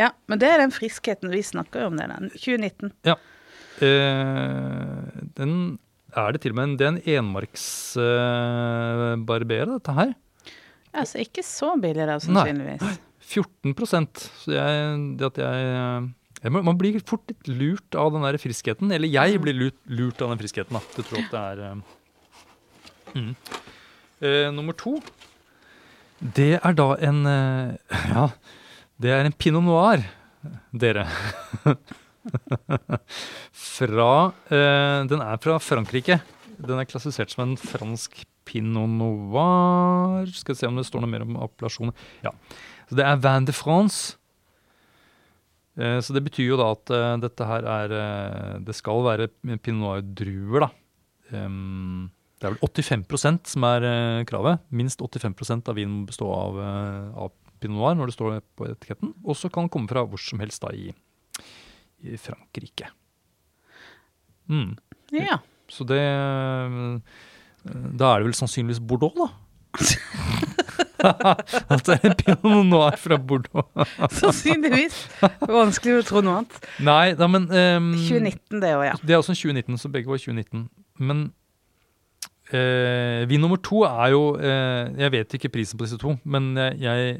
Ja, 0.00 0.14
men 0.32 0.40
det 0.40 0.48
er 0.48 0.64
den 0.64 0.72
friskheten 0.72 1.28
vi 1.28 1.44
snakker 1.44 1.90
om, 1.90 2.00
der. 2.00 2.16
2019. 2.40 2.94
Eh, 3.04 3.16
den 5.36 5.58
er 6.16 6.32
det 6.32 6.40
til 6.40 6.56
og 6.56 6.62
med 6.62 6.70
en, 6.70 6.78
det 6.80 6.88
er 6.88 6.94
en 6.96 7.02
enmarks 7.20 7.66
eh, 8.00 9.74
dette 9.76 10.00
her. 10.00 10.16
Altså 10.96 11.20
ikke 11.22 11.44
så 11.44 11.74
billig 11.80 12.06
da, 12.08 12.16
sannsynligvis. 12.22 12.84
Nei. 12.84 12.94
14 13.26 14.06
Så 14.14 14.54
jeg, 14.54 14.96
det 15.18 15.26
at 15.32 15.40
jeg, 15.42 16.52
Man 16.54 16.78
blir 16.78 16.98
fort 17.02 17.26
litt 17.28 17.48
lurt 17.50 17.96
av 17.98 18.12
den 18.14 18.24
der 18.26 18.38
friskheten. 18.38 18.92
Eller 18.94 19.10
jeg 19.10 19.40
blir 19.42 19.56
lurt, 19.56 19.78
lurt 19.90 20.22
av 20.22 20.32
den 20.32 20.42
friskheten, 20.42 20.78
da. 20.78 20.82
Du 20.94 21.02
tror 21.02 21.22
at 21.24 21.32
det 21.32 21.42
er 21.42 21.64
eh, 21.66 21.80
mm. 23.16 23.32
Eh, 24.16 24.46
Nummer 24.54 24.72
to, 24.72 24.96
det 26.16 26.54
er 26.56 26.76
da 26.76 26.94
en 27.04 27.26
eh, 27.28 27.74
Ja, 28.14 28.30
det 29.02 29.10
er 29.12 29.26
en 29.28 29.36
pinot 29.36 29.66
noir, 29.66 30.06
dere. 30.72 31.04
fra 33.52 34.12
eh, 34.48 35.02
Den 35.10 35.20
er 35.20 35.36
fra 35.42 35.58
Frankrike. 35.60 36.22
Den 36.56 36.80
er 36.80 36.88
klassifisert 36.88 37.34
som 37.34 37.44
en 37.44 37.58
fransk 37.60 38.24
pinot 38.46 38.90
noir. 38.98 40.30
Skal 40.32 40.54
vi 40.54 40.60
se 40.60 40.70
om 40.70 40.78
det 40.78 40.86
står 40.88 41.04
noe 41.04 41.12
mer 41.12 41.26
om 41.26 41.36
appellasjoner. 41.46 42.06
Ja. 42.24 42.32
Så 42.86 42.98
det 42.98 43.06
er 43.06 43.20
Van 43.22 43.46
de 43.48 43.54
France. 43.56 44.16
Eh, 45.76 45.98
så 46.00 46.14
det 46.16 46.24
betyr 46.24 46.52
jo 46.54 46.60
da 46.60 46.70
at 46.72 46.92
eh, 46.94 47.14
dette 47.20 47.46
her 47.46 47.66
er 47.68 47.92
eh, 47.92 48.52
Det 48.64 48.74
skal 48.76 49.02
være 49.04 49.28
pinot 49.60 49.82
noir-druer, 49.82 50.66
da. 50.66 50.70
Det 51.26 52.44
er 52.46 52.52
vel 52.52 52.60
85% 52.62 53.50
som 53.50 53.64
er 53.66 53.84
kravet. 54.28 54.62
Minst 54.70 55.00
85% 55.02 55.70
av 55.72 55.78
vinen 55.78 56.02
må 56.02 56.10
bestå 56.10 56.28
av, 56.30 56.58
av 57.24 57.32
pinot 57.58 57.80
noir 57.80 57.96
når 57.98 58.10
det 58.10 58.14
står 58.14 58.36
på 58.54 58.68
etiketten. 58.68 59.14
Og 59.24 59.38
så 59.40 59.50
kan 59.50 59.66
den 59.66 59.72
komme 59.72 59.90
fra 59.90 60.04
hvor 60.06 60.20
som 60.22 60.42
helst 60.44 60.62
da 60.62 60.70
i, 60.76 60.92
i 62.04 62.20
Frankrike. 62.20 62.92
Mm. 64.52 64.76
Ja. 65.16 65.40
Så 65.72 65.88
det 65.88 65.98
Da 67.98 68.12
er 68.12 68.22
det 68.22 68.30
vel 68.30 68.38
sannsynligvis 68.38 68.82
Bordeaux, 68.86 69.16
da. 69.16 69.28
At 71.06 71.86
det 71.86 71.96
er 71.96 72.04
en 72.08 72.16
pinot 72.18 72.66
noir 72.66 72.96
fra 73.00 73.18
Bordeaux. 73.20 73.66
Sannsynligvis. 74.20 74.96
Vanskelig 75.44 76.00
å 76.00 76.04
tro 76.08 76.22
noe 76.24 76.40
annet. 76.40 76.56
Nei, 76.84 77.14
da, 77.18 77.28
men 77.30 77.48
um, 77.50 77.90
2019, 77.98 78.60
det 78.62 78.72
òg, 78.76 78.86
ja. 78.88 78.94
Det 79.02 79.14
er 79.14 79.20
også 79.20 79.34
en 79.34 79.40
2019, 79.40 79.80
så 79.82 79.92
begge 79.92 80.10
var 80.10 80.22
2019. 80.22 80.66
Men 81.06 81.22
uh, 82.52 83.22
vin 83.28 83.44
nummer 83.44 83.60
to 83.60 83.82
er 83.84 84.14
jo 84.14 84.22
uh, 84.40 84.88
Jeg 84.96 85.12
vet 85.12 85.36
ikke 85.38 85.52
prisen 85.58 85.78
på 85.78 85.86
disse 85.86 86.00
to, 86.00 86.16
men 86.24 86.54
jeg, 86.56 86.80
jeg 86.86 87.18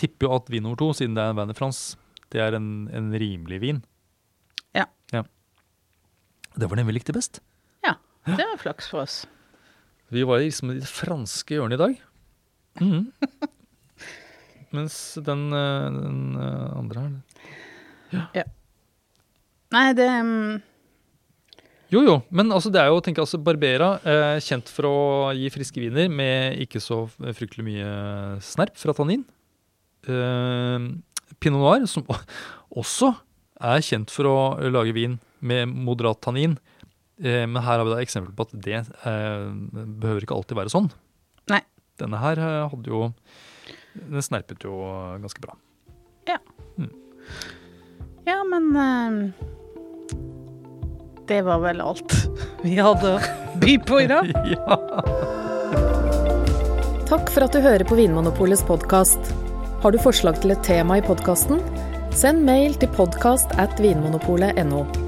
tipper 0.00 0.28
jo 0.28 0.36
at 0.38 0.52
vin 0.52 0.64
nummer 0.64 0.80
to, 0.80 0.92
siden 0.96 1.16
det 1.18 1.24
er 1.24 1.34
en 1.34 1.40
Van 1.40 1.50
de 1.50 1.58
France, 1.58 1.98
det 2.32 2.42
er 2.44 2.56
en, 2.58 2.88
en 2.94 3.12
rimelig 3.14 3.60
vin. 3.64 3.82
Ja. 4.76 4.88
ja. 5.12 5.24
Det 6.58 6.68
var 6.68 6.80
den 6.80 6.88
vi 6.88 6.96
likte 6.96 7.14
best. 7.16 7.42
Ja. 7.86 7.98
Det 8.26 8.44
var 8.44 8.60
flaks 8.60 8.90
for 8.90 9.04
oss. 9.04 9.22
Vi 10.14 10.24
var 10.24 10.40
liksom 10.40 10.72
i 10.72 10.78
det 10.80 10.88
franske 10.88 11.56
hjørnet 11.56 11.76
i 11.76 11.82
dag. 11.82 11.98
Mm. 12.80 13.10
Mens 14.76 14.96
den, 15.24 15.48
eh, 15.56 15.84
den 15.92 16.36
eh, 16.36 16.64
andre 16.76 17.04
her 17.04 18.46
Nei, 19.72 19.86
det 19.96 20.08
um... 20.22 20.58
Jo, 21.92 22.02
jo, 22.04 22.14
men 22.28 22.52
altså, 22.52 22.68
det 22.72 22.80
er 22.82 22.90
jo, 22.92 23.00
tenker 23.00 23.22
jeg, 23.22 23.26
altså, 23.26 23.40
Barbera, 23.40 23.88
eh, 24.04 24.38
kjent 24.44 24.68
for 24.72 24.88
å 24.88 24.96
gi 25.36 25.48
friske 25.52 25.80
viner 25.80 26.10
med 26.12 26.60
ikke 26.64 26.82
så 26.84 27.06
fryktelig 27.08 27.64
mye 27.64 27.92
snerp 28.44 28.76
fra 28.76 28.92
tannin. 28.96 29.24
Eh, 30.04 30.88
Pinot 31.40 31.62
Noir, 31.62 31.86
som 31.88 32.04
også 32.68 33.14
er 33.72 33.84
kjent 33.84 34.12
for 34.12 34.28
å 34.28 34.36
lage 34.68 34.92
vin 34.96 35.16
med 35.40 35.72
moderat 35.72 36.20
tannin. 36.24 36.58
Eh, 37.18 37.44
men 37.46 37.62
her 37.62 37.78
har 37.78 37.86
vi 37.86 37.94
da 37.94 38.02
eksempel 38.02 38.34
på 38.36 38.46
at 38.46 38.54
det 38.54 38.78
eh, 38.78 39.46
behøver 40.02 40.24
ikke 40.24 40.36
alltid 40.38 40.58
være 40.60 40.72
sånn. 40.72 40.90
Nei. 41.50 41.62
Denne 41.98 42.20
her 42.22 42.38
eh, 42.38 42.66
hadde 42.70 42.92
jo 42.92 43.08
Den 43.98 44.22
snerpet 44.22 44.62
jo 44.62 44.78
ganske 45.22 45.42
bra. 45.42 45.56
Ja, 48.28 48.44
men 48.44 48.76
eh, 48.76 49.32
Det 51.26 51.42
var 51.42 51.62
vel 51.64 51.80
alt 51.80 52.12
vi 52.62 52.74
hadde 52.82 53.14
å 53.16 53.20
by 53.62 53.76
på 53.86 54.00
i 54.02 54.08
dag. 54.10 54.30
ja. 54.54 54.78
Takk 57.08 57.30
for 57.30 57.46
at 57.46 57.54
du 57.54 57.62
hører 57.62 57.86
på 57.86 57.96
Vinmonopolets 57.98 58.66
podkast. 58.66 59.32
Har 59.82 59.94
du 59.94 60.00
forslag 60.02 60.42
til 60.42 60.52
et 60.56 60.64
tema 60.66 60.98
i 60.98 61.04
podkasten? 61.06 61.62
Send 62.10 62.42
mail 62.44 62.74
til 62.82 62.90
podkast 62.98 63.54
at 63.62 63.78
vinmonopolet.no. 63.82 65.07